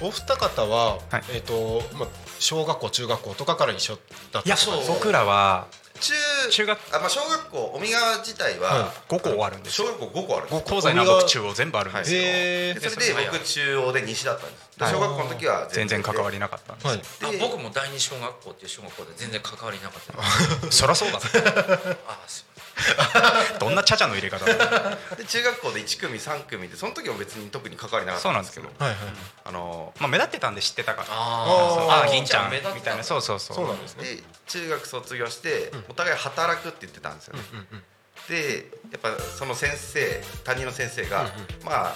[0.00, 1.22] お二方は、はい。
[1.34, 3.98] えっ、とまあ小学校中学校とかから一緒
[4.32, 5.66] だったいやそう僕らは
[6.50, 9.88] 中中学あ、まあ、小学校尾身川自体は、は5個終わるんですよ。
[9.88, 12.90] 小学校5個あるんです東西南北中央全部あるんですよ。
[12.90, 14.78] それで僕中央で西だったんです。
[14.78, 14.94] ではい。
[14.94, 17.28] 小学校の時は全然関わりりなかったんですよ。
[17.28, 17.38] はい。
[17.38, 20.14] であ僕も第二小学校っていう小学校で全然関わりなかった。
[20.70, 22.57] そりゃそうだ あすいません
[23.58, 28.68] どんなチャチャの入れ方だで中学校で1組3組でその時も別に特に関わりなかったんですけど。
[28.68, 28.98] そうはいはい。
[29.44, 31.06] あのまあ目立ってたんで知ってたから。
[31.10, 32.08] あー。
[32.08, 33.04] あ銀ちゃんみたいな。
[33.04, 33.56] そうそうそう。
[33.56, 34.04] そうなんですね。
[34.04, 37.42] で中学卒業してお互い働くって言ってたんですよね。
[38.28, 41.30] でやっぱその先生担任の先生が
[41.64, 41.94] まあ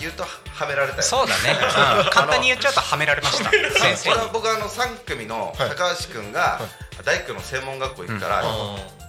[0.00, 1.52] 言うとはめられたよそうだね、
[2.04, 3.50] うん簡単に言っちゃうとはめられました。
[3.78, 4.14] 先生に。
[4.14, 6.60] これは僕はあの3組の高橋君が
[7.04, 8.44] 大工の専門学校行くから、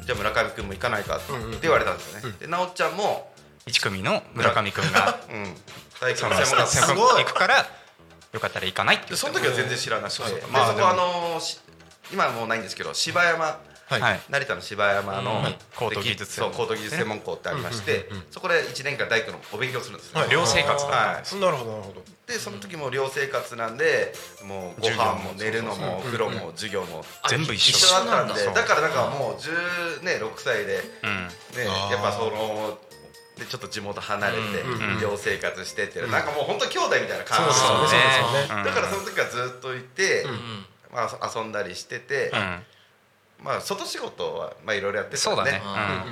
[0.05, 1.25] じゃあ村上君も行かないかって
[1.61, 3.31] 言われたんですよね、で直ちゃんも、
[3.65, 5.19] 1組の村上君が。
[5.29, 5.55] うん、
[5.99, 7.67] 大工そのの専門学校行くから
[8.33, 10.39] よかったら行かないってその時は全然知らなくてそうそう。
[10.39, 11.59] でまあそこあのし
[12.11, 13.59] 今はもうないんですけど芝山
[13.91, 14.01] はい。
[14.01, 14.21] はい。
[14.29, 15.55] 成田の芝山の、うん。
[15.75, 20.29] 高等技術高等技術専門校ってありまして、そこで1年間大工のお勉強するんですね、はい。
[20.29, 24.13] 寮生活だったんですなるほどなるほどでその時も寮生活なんで
[24.45, 27.03] もうご飯も寝るのもお風呂も授業も。
[27.29, 27.87] 全部一緒。
[28.05, 31.27] だったんでだからなんかもう10ね6歳でうん。
[31.27, 32.79] ねやっぱその
[33.37, 38.47] でちょっと地元離れてん寮生活してってなんかもう本当兄弟みたいな感じ。
[38.47, 40.65] でねだからその時はずっといてうん。
[40.93, 42.63] まあ遊んだりしててうん。
[43.43, 45.61] まあ外仕事はまあいろいろやってたそうだね。
[45.63, 46.05] あ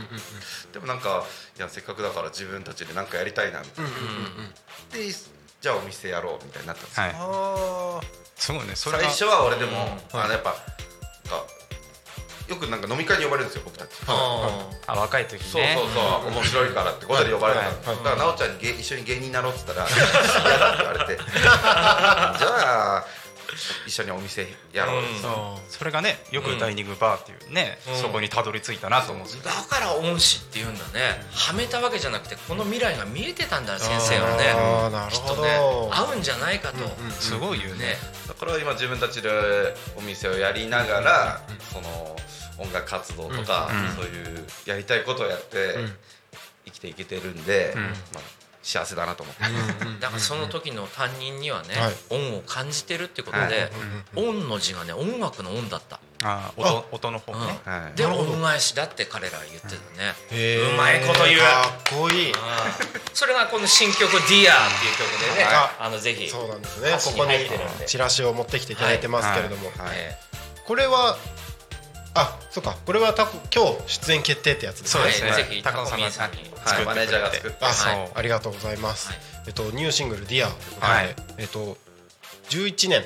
[0.74, 1.24] でもなんか
[1.57, 3.91] いやせっかくだから自分たちで何かやりたいなみたいな。
[4.91, 5.05] で
[5.62, 7.03] じゃあお店やろうみたいになったんですよ。
[7.03, 7.14] はい。
[7.16, 8.01] あ
[8.36, 9.72] すごいねそれが最初は俺でも
[10.14, 10.55] あのやっぱ
[12.47, 13.89] よくなんか飲み会に呼ばれるんですよ僕たち。
[14.07, 16.32] ああ若い時そうねそうそう。
[16.32, 23.05] 面白いからってことで呼ばれたんですだから奈緒ちゃんに芸一緒に芸人になろうっつったら嫌だって言われてじゃあ
[23.86, 29.43] 一緒にお店やろうっつってあそれがねよくダイニングバーっていうねそこにたどり着いたなと思うんですよ。
[29.43, 31.24] だから恩師っていうんだね。
[31.32, 34.52] はめたわけじゃなくてこの未来が見えてたんだ先生はね。
[34.56, 35.34] あーなるほど。
[35.34, 36.78] きっとね合うんじゃないかと。
[37.12, 37.80] すごいよね。
[37.80, 37.95] ね。
[38.28, 39.30] だから今自分たちで
[39.97, 41.41] お店をやりながら
[41.74, 42.16] その
[42.58, 43.95] 音楽活動とかうん。
[43.95, 45.76] そういうやりたいことをやって
[46.66, 47.80] 生きていけてるんでん。
[47.80, 47.89] ま
[48.20, 48.39] あ
[48.70, 49.41] 幸せだなと思って。
[49.99, 51.93] だからその時の担任にはねはい。
[52.11, 53.49] 恩を感じてるってことはい。
[53.49, 53.72] で
[54.15, 55.99] 恩の字がね音楽の恩だった。
[56.22, 57.59] あー音音の方ね。
[57.65, 57.97] はい。
[57.97, 60.13] で恩返しだって彼らは言ってたね。
[60.74, 61.39] うまいこと言う。
[61.39, 61.45] か
[61.95, 62.34] っこいい。
[63.13, 64.55] それがこの新曲「Dear」っていう曲
[65.36, 66.91] でねああのぜひそうなんですね。
[67.17, 69.72] ここにチラシを持ってきていただいてますけれども。
[70.65, 71.17] これは
[72.14, 72.76] あそうか。
[72.86, 75.03] これはた今日出演決定ってやつですね。
[75.03, 75.62] そうですね。
[75.64, 77.66] 高野さんにはいマネージャーが作って。
[77.66, 78.12] あ、そう。
[78.16, 79.18] ありがとうございます、はい。
[79.47, 81.16] えっとニューシングル「Dear」ということで、はい。
[81.38, 81.78] えっと
[82.49, 83.03] 11年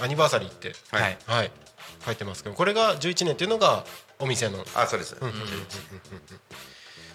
[0.00, 1.02] アニバーサリーってはい。
[1.02, 1.18] はい。
[1.26, 1.50] はい
[2.04, 3.84] 書いてますけどこれが11年っていうのが
[4.20, 4.64] お店の。
[4.74, 5.16] あそうです。
[5.20, 5.46] うんうんうん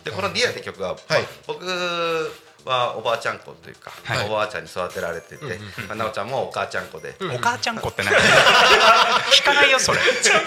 [0.03, 0.99] でこの「Dear って曲は、はい。
[1.07, 1.65] まあ僕
[2.65, 4.27] はおばあちゃん子というか、はい。
[4.27, 5.55] おばあちゃんに育てられてて、まあ、
[5.87, 8.13] 奈緒ちゃんもお母ちゃん子で、お母ちゃんこって何？
[9.31, 9.99] 聞かないよそれ。
[10.21, 10.41] ちゃん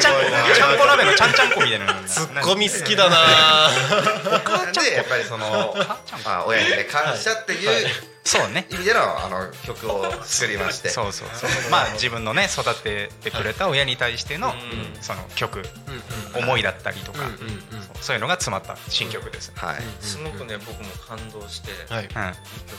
[0.00, 0.20] ちゃんこ
[0.54, 5.74] ちゃんこ鍋のちゃんちゃんこみたいなツッコミ好きだななんでやっぱりその、
[6.24, 7.86] まあ、親にね感謝っていう
[8.26, 8.66] そうね。
[8.70, 10.88] 意味でのあの曲を作りまして。
[10.88, 11.50] そうそうそう。
[11.70, 14.52] まあ自分のね育ててくれた親に対しての
[15.00, 15.62] その曲
[16.36, 17.38] 思いだったりとかうんうんうん。
[17.40, 19.52] そうそういうのが詰まった新曲です。
[19.54, 22.04] はい、すごくね僕も感動してはい。
[22.04, 22.14] いうんい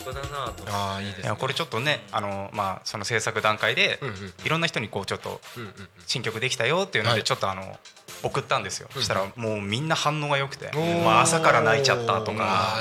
[0.06, 0.64] 曲だなと思って。
[0.72, 1.36] ああいいですね。
[1.38, 4.34] これちょっとねあのまあその制作段階でうんうん。
[4.45, 5.74] いろんな人にこうちょっとうんうん
[6.06, 7.20] 新曲できたよっていうのはい。
[7.20, 7.78] でちょっとあの
[8.24, 8.88] 送ったんですよ。
[8.91, 10.72] そしたらもうみんな反応が良くて
[11.03, 12.80] まあ朝から泣いちゃったとあか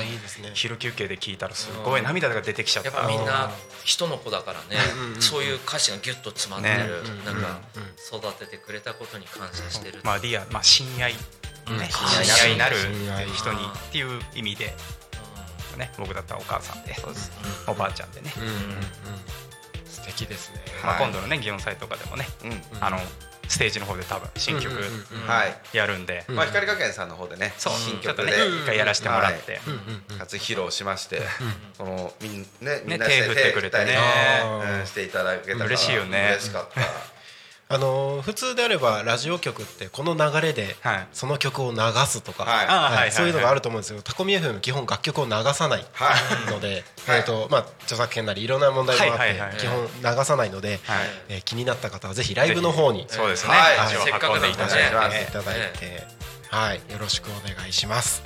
[0.53, 2.89] 昼休憩で聞いたらすごい涙が出てきちゃった。
[2.89, 3.51] やっぱみんな
[3.83, 4.77] 人の子だからね
[5.19, 7.25] そういう歌詞がギュッと詰まってるね。
[7.25, 11.13] なんかうん育ててくれたことに感謝してるまあリアまあ親愛
[11.69, 11.77] うん。
[11.77, 12.75] ね親愛親愛なる。
[13.35, 14.73] 人にっていう意味で
[15.77, 16.95] ね僕だったらお母さんで
[17.67, 18.33] おばあちゃんでね。
[18.37, 18.61] うんうんうん。
[19.85, 20.61] 素敵ですね。
[20.83, 21.03] まあはい。
[21.03, 22.61] 今度のね祇園祭とかでもねうん。
[22.79, 22.97] あの
[23.47, 24.73] ステージの方で多分新曲
[25.73, 26.25] やるんで。
[26.27, 27.73] まあ、光学園さんの方でねそう。
[27.73, 29.59] 新曲で、一回やらせてもらって。
[30.19, 31.21] 初披露しまして、
[31.77, 33.97] そのみんねみんな手振ってくれてね。
[34.85, 36.29] していただけたから嬉しいよね。
[36.33, 36.81] 嬉しかった
[37.69, 41.07] あのー普通であればラジオ局ってこの流れではい。
[41.11, 43.11] その曲を流すとか、はい。
[43.11, 44.01] そういうのがあると思うんですよ。
[44.01, 45.85] タコミ FM 基本楽曲を流さない。
[45.93, 46.13] は
[46.47, 46.51] い。
[46.51, 47.19] ので、はい。
[47.19, 49.85] えーとまあ、著作権なりいろんな問題もあって、基本
[50.17, 50.79] 流さないので、はい。
[51.29, 53.53] えー気になった方はぜひライブの方にそうですね。
[53.53, 54.53] はい足を運んでい。
[54.53, 54.69] ただい。
[54.69, 55.25] てせっかくでい。
[55.25, 55.73] ただい。
[55.73, 56.07] て、
[56.49, 58.23] はい、よろしくお願いします。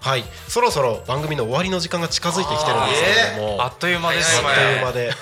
[0.00, 5.12] はい、そろそろ番組の終わりの時間が近づいてきてるんですけれども、あっという間ですあっという間で、うん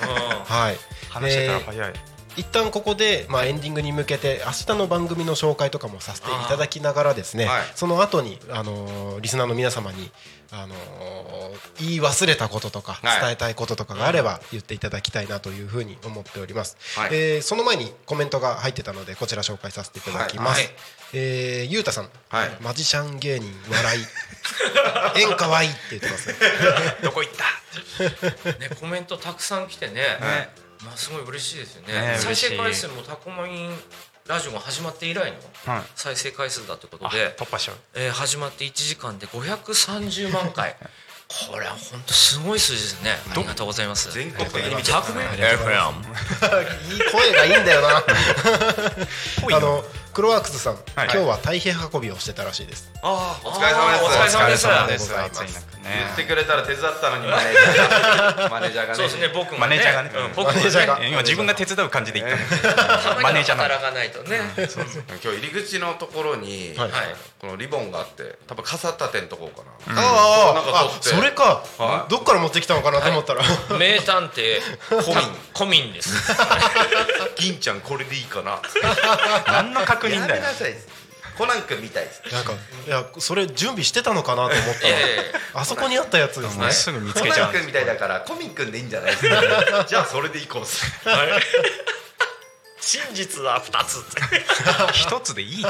[0.44, 0.76] はい、
[1.08, 1.92] 話してたらで早い
[2.36, 7.62] 一旦ここで、まあ、エンディングに向けて明日の番組の紹介とかもさせていただきながらですね、はい。
[7.74, 10.10] その後にあのーリスナーの皆様に、
[10.50, 13.20] あのー言い忘れたこととかはい。
[13.20, 17.10] 伝えたいこととかがあれば言っていただきたいなというふうに思っております、はい。
[17.12, 20.64] えーその前にコメントが入ってたのでこちら紹介させていただきます、はい。
[20.64, 20.74] はい
[21.14, 22.50] えーゆうたさん、はい。
[22.62, 24.00] マジシャン芸人笑い。
[25.20, 26.34] 演歌わいって言ってますね。
[27.02, 27.44] どこ行った？
[28.58, 30.02] ねコメントたくさん来てね、
[30.84, 31.92] まあすごい嬉しいですよね。
[31.92, 33.70] ね再生回数もタコマイン
[34.26, 35.32] ラジオが始まって以来
[35.66, 35.82] のはい。
[35.94, 37.76] 再生回数だってことあで、突破しちゃう。
[37.94, 40.76] えー始まって1時間で530万回。
[41.50, 43.18] これは本当すごい数字ですね。
[43.30, 44.12] ありがとうございます。
[44.12, 48.04] 全国的に見ちゃタコミったね FM いい声がいいんだよな。
[49.56, 50.82] あのクロワークスさん、はい。
[51.04, 52.90] 今日は太平運びをしてたらしいです。
[53.02, 54.04] ああお疲れ様です。
[54.04, 55.10] お疲れ様です。
[55.82, 56.06] 言ね。
[56.12, 58.94] ってくれたら手伝ったのにマネージャーがマネージャーがね。
[58.96, 60.10] そうですね僕マネージャーがね。
[60.14, 60.98] うん僕がマネージャーが。
[60.98, 64.40] ね今自分が手伝う感じで言った マネージャーなの働かないとね。
[64.56, 66.76] 今日入り口のところに、
[67.40, 71.08] このリボンがあって多分傘立てんとこうかな、ああなんかあ取って。
[71.08, 72.10] それか、はい。
[72.10, 73.42] どっから持ってきたのかなと思ったら、
[73.78, 74.60] 名探偵。
[74.88, 76.32] コミンコミンです。
[77.38, 78.60] 銀ちゃんこれでいいかな。
[79.46, 80.40] 何の確認やだよ。
[80.42, 80.74] めなさい
[81.36, 82.22] コナン君みたいです。
[82.32, 82.52] なんか
[82.86, 84.88] いやそれ準備してたのかなと思った
[85.54, 86.70] ら、あそこにあったやつですね。
[86.70, 87.52] すぐ見つコけちゃう。
[87.52, 90.84] ナン君みたいだからコミン君でいいんじゃないですかじゃあそれでいこうっす。
[92.80, 94.04] 真実は2つ。
[94.92, 95.64] 一つでいい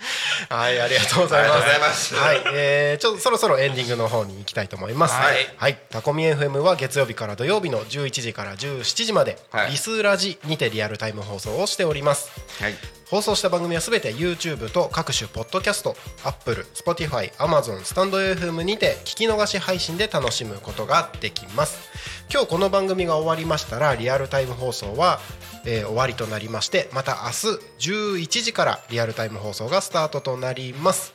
[0.48, 2.14] はいありがとうございます。
[2.14, 5.14] はい、えー、ちょっとそろそろエンディングの方に行きたいと思います。
[5.14, 5.54] はい。
[5.56, 12.30] はい、タコミ FM は月曜日から土曜日の11時から17時まで、はいリスラジにてリアルタイム放送をしております。
[12.60, 12.74] はい。
[13.10, 21.90] 放送した番組はすべて YouTube と各種ポッドキャスト Apple、Spotify、Amazon、スタンド FM にて聞き逃し配信で楽しむことができます。
[22.32, 25.18] 今日この番組が終わりましたらリアルタイム放送は、
[25.64, 31.14] えー終わりとなりましてまた明日11時からリアルタイム放送がスタートとなります。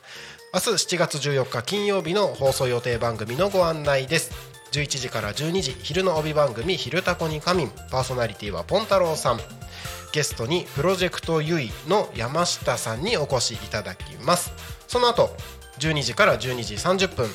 [0.54, 4.30] 明日7月14日金曜日の放送予定番組のご案内です。
[4.72, 9.40] 11時から12時昼の帯番組「昼タコに仮眠」パーソナリティはポン太郎さん。
[10.12, 14.52] ゲストにプロジェクトゆいの山下さんにお越しいただきます。
[14.88, 15.36] その後
[15.78, 17.28] 12時から12時30分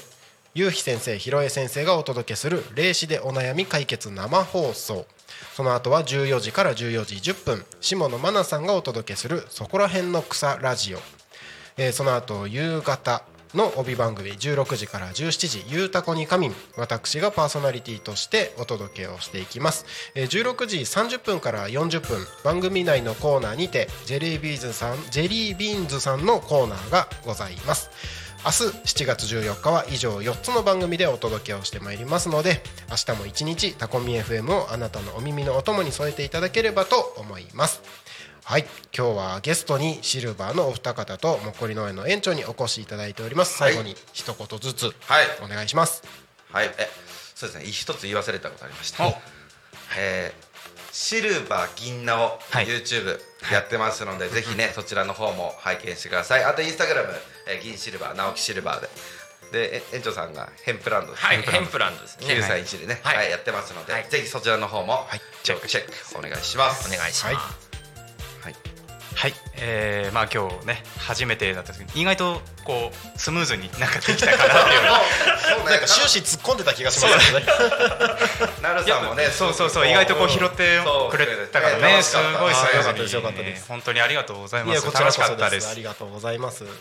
[0.54, 5.06] ゆうひ先生ひろえ先生がお届けする霊視でお悩み解決生放送。
[5.56, 11.00] その後は14時から14時10分下野真奈さんがお届けする「そこら辺の草ラジオ」
[11.78, 13.24] えーその後夕方
[13.54, 19.86] の帯番組16時から17時「ゆうたこに仮眠」私がパーソナリティとしてお届けをしていきます、
[20.16, 27.90] えー16時30分から40分番組内のコーナーにてジェリービーンズさんジェリービーンズさんのコーナーがございます。
[28.44, 28.64] 明日
[29.04, 37.82] 7月14日は以上4つの番組でお届けをしてまいりますので明日も一日タコミ FM をあなたのお耳のお供に添えていただければと思います。
[38.44, 38.66] はい
[38.98, 43.58] 今日はゲストにシルバーのお二方ともっこり農園の園長にお越しいただいております。
[43.60, 44.94] 最後に一言ずつはい。
[45.46, 46.02] お願いします。
[46.52, 46.66] はい。
[46.66, 46.90] え
[47.36, 47.66] そうですね。
[47.72, 49.14] 一つ言い忘れたことありましたお
[49.98, 50.52] えー
[50.92, 52.66] シルバー銀ナをはい。
[52.66, 53.18] YouTube
[53.54, 56.44] やってますので、ぜひねそちらの方も拝見してください。
[56.44, 57.10] あとインスタグラム、
[57.48, 58.90] えー銀シルバー直樹シルバーで。
[59.52, 62.26] でえ園長さんがヘンプランドはいヘンプランドですね。
[62.26, 63.18] 931でね、はい。
[63.18, 63.32] はい。
[63.32, 64.06] やってますので、はい。
[64.10, 65.06] ぜひそちらの方も、
[65.44, 65.68] チェック。
[65.68, 66.88] チェックお願いします。
[66.88, 67.36] お願いします、はい。
[67.36, 68.56] はい。
[69.22, 74.82] はい、えー、まあ今日ね初めてだったんですけど意外とこうスムーズになんかできたかなっていう
[75.38, 75.66] そうね。
[75.66, 77.46] なんか終始突っ込んでた気がしますよね。
[78.64, 80.80] なるさんもねそうそうそう意外とこう拾って
[81.12, 82.02] くれたからね。
[82.02, 83.68] すごいすよかったです。
[83.68, 84.72] 本当にありがとうございます。
[84.72, 85.68] いやこちら楽しかこそでったです。
[85.68, 86.64] すありがとうございます。
[86.64, 86.74] はい、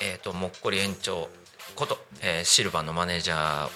[0.00, 1.28] えっ、ともっこり園長
[1.74, 3.68] こと、えーシルバーのマネージャ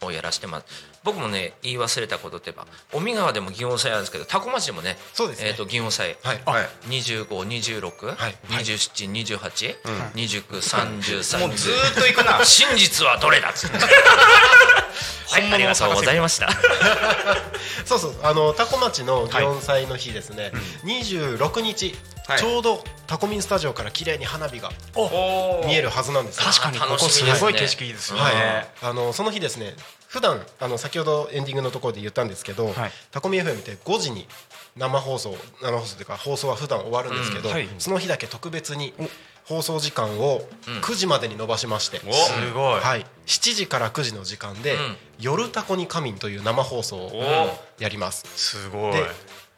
[0.00, 0.66] ーをやらしてます。
[1.04, 5.48] 僕もね言い忘れたことって言えば、尾身川でも祇園祭あるんですけど、多古町でもね、そうですね。
[5.48, 6.42] えっ、と祇園祭、はい。
[6.44, 6.68] はい。
[6.88, 8.06] 二十五、二十六？
[8.06, 9.76] はい、二十七、二十八、
[10.14, 12.44] 二十九、三十三、もうずーっと行くな。
[12.44, 13.50] 真実はどれだ？
[13.50, 13.78] っつって。
[13.78, 16.48] はい、ありがとうございました。
[17.84, 18.16] そうそう。
[18.22, 20.50] あのタコ町の祇園祭の日ですね、
[20.84, 25.64] 26日、はいちょうどタコミンスタジオから綺麗に花火がお。
[25.64, 26.46] 見えるはずなんですよ。
[26.46, 26.78] 確かに。
[26.78, 29.74] ここすごい景色いいですよね、はい、あのその日ですね
[30.08, 32.90] 普段あの先ほどエンディングのところで言ったんですけど、はい。
[33.12, 34.26] タコミ FM って5時に
[34.76, 37.68] 生放送生放送というか放送は普段終わるんですけど、うんはい。
[37.78, 38.92] その日だけ特別に
[39.44, 42.12] 放送時間を9時までに延ばしまして、お。
[42.12, 47.82] すごい、はい、7時から9時の時間でうん「夜タコに仮眠」という生放送をお。
[47.82, 48.24] やります。
[48.36, 48.92] すごい。
[48.92, 49.06] で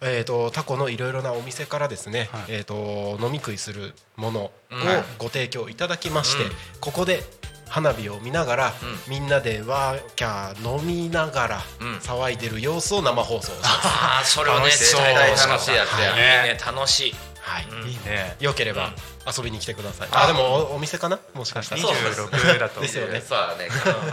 [0.01, 2.45] えー、とタコのいろいろなお店からですね、はい。
[2.49, 4.79] えー、と飲み食いするものをうん。
[5.19, 6.51] ご提供いただきまして、うん。
[6.81, 7.23] ここで
[7.69, 8.73] 花火を見ながら、
[9.09, 11.97] みんなでワーキャー飲みながら、うん。
[11.99, 13.67] 騒いでる様子を生放送します。
[13.67, 16.13] ああそれをね楽しいやつや。
[16.13, 16.59] はいいいね。
[16.65, 17.15] 楽しい。
[17.41, 18.37] はい、いいね。
[18.41, 18.93] よければ
[19.27, 20.09] 遊びに来てください。
[20.13, 20.27] あ。
[20.27, 21.19] でもおお店かな？
[21.35, 21.81] もしかしたら。
[21.83, 22.81] そう26だと。
[22.81, 23.21] ですよね。
[23.21, 23.69] そうだね。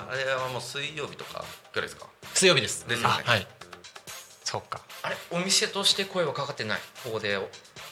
[0.10, 2.08] あれはもう水曜日とかぐらいですか？
[2.34, 2.88] 水曜日です。
[2.88, 3.24] ですよね。
[3.26, 3.48] はい。
[4.46, 4.80] そっか。
[5.02, 6.80] あれお店として声はかかってない？
[7.04, 7.38] ここで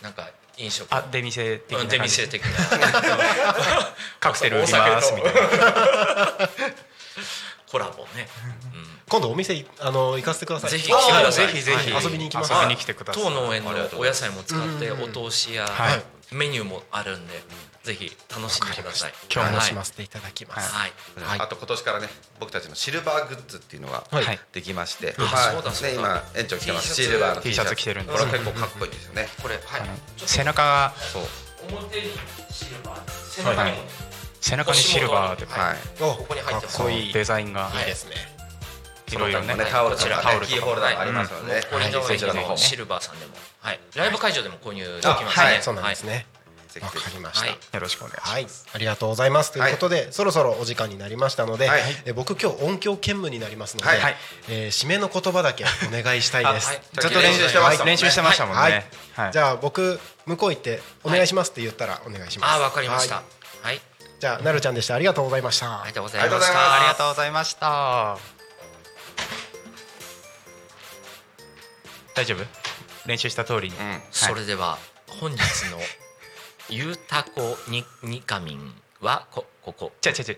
[0.01, 0.87] なんか飲食。
[0.93, 2.49] あ出店的うん出な感じ店的な。
[4.21, 6.49] カクテル売りますみたいな。
[7.69, 8.29] コラボね。
[9.09, 10.69] 今度お店いあの行かせてください。
[10.71, 11.47] ぜひ来てください。
[11.47, 11.91] ぜひぜひ。
[11.91, 12.03] はい。
[12.03, 12.53] 遊びに行きます。
[12.53, 13.23] 遊びに来てください。
[13.23, 16.03] 当農園のお野菜も使ってお通しやはい。
[16.31, 17.33] メニューもあるんで
[17.83, 19.13] ぜひ楽しんでください。
[19.33, 20.73] 今日もはいしませていただきます。
[20.73, 20.91] はい。
[21.21, 21.39] はい。
[21.41, 22.07] あと今年からね
[22.39, 24.39] 僕たちのシルバーグッズっていうのがはい。
[24.53, 25.93] できまして、あまあそうだそうだ。
[25.93, 26.95] ね今園長着てます。
[26.95, 27.11] T シャツ。
[27.11, 27.75] シルバーの T シャツ。
[27.75, 28.19] 着てるんです。
[28.19, 29.27] これは結構かっこいいですよね。
[29.41, 29.63] これはい。
[30.17, 30.93] 背中が。
[30.97, 31.23] そう。
[31.69, 32.07] 表に
[32.49, 33.11] シルバー。
[33.11, 33.71] 背中に
[34.39, 35.45] 背中にシルバーで。
[35.45, 35.77] はい。
[35.99, 36.77] おここに入ってます。
[36.77, 37.09] かっこいい。
[37.09, 37.69] いデザインが。
[37.83, 37.85] い。
[37.85, 38.15] ですね。
[39.11, 39.55] いろいろね。
[39.69, 40.39] タオルとかね。
[40.39, 40.55] こちら。
[40.55, 43.33] キーホルダーがありますので、森の上そちらの方ものシルバーさんでも。
[43.59, 43.79] はい。
[43.95, 45.45] ライブ会場でも購入できあますね。
[45.45, 45.61] はい。
[45.61, 46.25] そうなんですね。
[46.81, 47.11] わぜひぜひ。
[47.11, 47.45] かりました。
[47.47, 47.57] はい。
[47.73, 48.31] よろしくお願いします。
[48.31, 49.51] はい、ありがとうございます。
[49.51, 51.81] ということで、そろそろお時間になりましたので、はい。
[52.05, 53.99] え僕今日音響兼務になりますので、はい。
[53.99, 54.15] はい
[54.49, 56.69] えー締めの言葉だけお願いしたいです。
[56.69, 56.81] あ はい。
[56.99, 58.61] ちょっと練習してましたね練習してましたもんね。
[58.61, 58.85] はい。
[59.15, 59.31] はい。
[59.31, 62.55] じゃあ僕向こう行ってお願いしますって言ったらお願いします。
[62.55, 63.15] あわかりました。
[63.15, 63.23] はい。
[63.63, 63.81] はい。
[64.19, 64.95] じゃあなるちゃんでした。
[64.95, 65.81] ありがとうございました。
[65.83, 68.17] ありがとうございましたありがとうございました。
[72.15, 72.45] 大丈夫？
[73.05, 73.89] 練習した通りに、うん。
[73.89, 74.01] はい。
[74.11, 75.37] それでは本日
[75.69, 75.77] の
[76.69, 79.91] ゆうたこににかみんはこここ。
[80.01, 80.35] ちゃちゃちゃ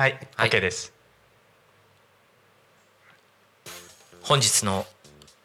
[0.00, 0.50] はい、はい。
[0.50, 0.92] OK です。
[4.22, 4.86] 本日の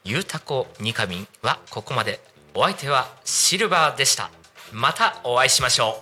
[0.04, 2.20] ゆうたこにかみんはここまで。
[2.54, 4.32] お相手はシルバーでした。
[4.72, 6.02] またお会いしましょ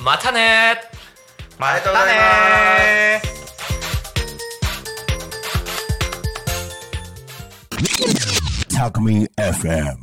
[0.00, 0.02] う。
[0.02, 0.76] またね
[1.58, 3.36] まりがとうございます
[8.76, 9.96] Talk Me FM.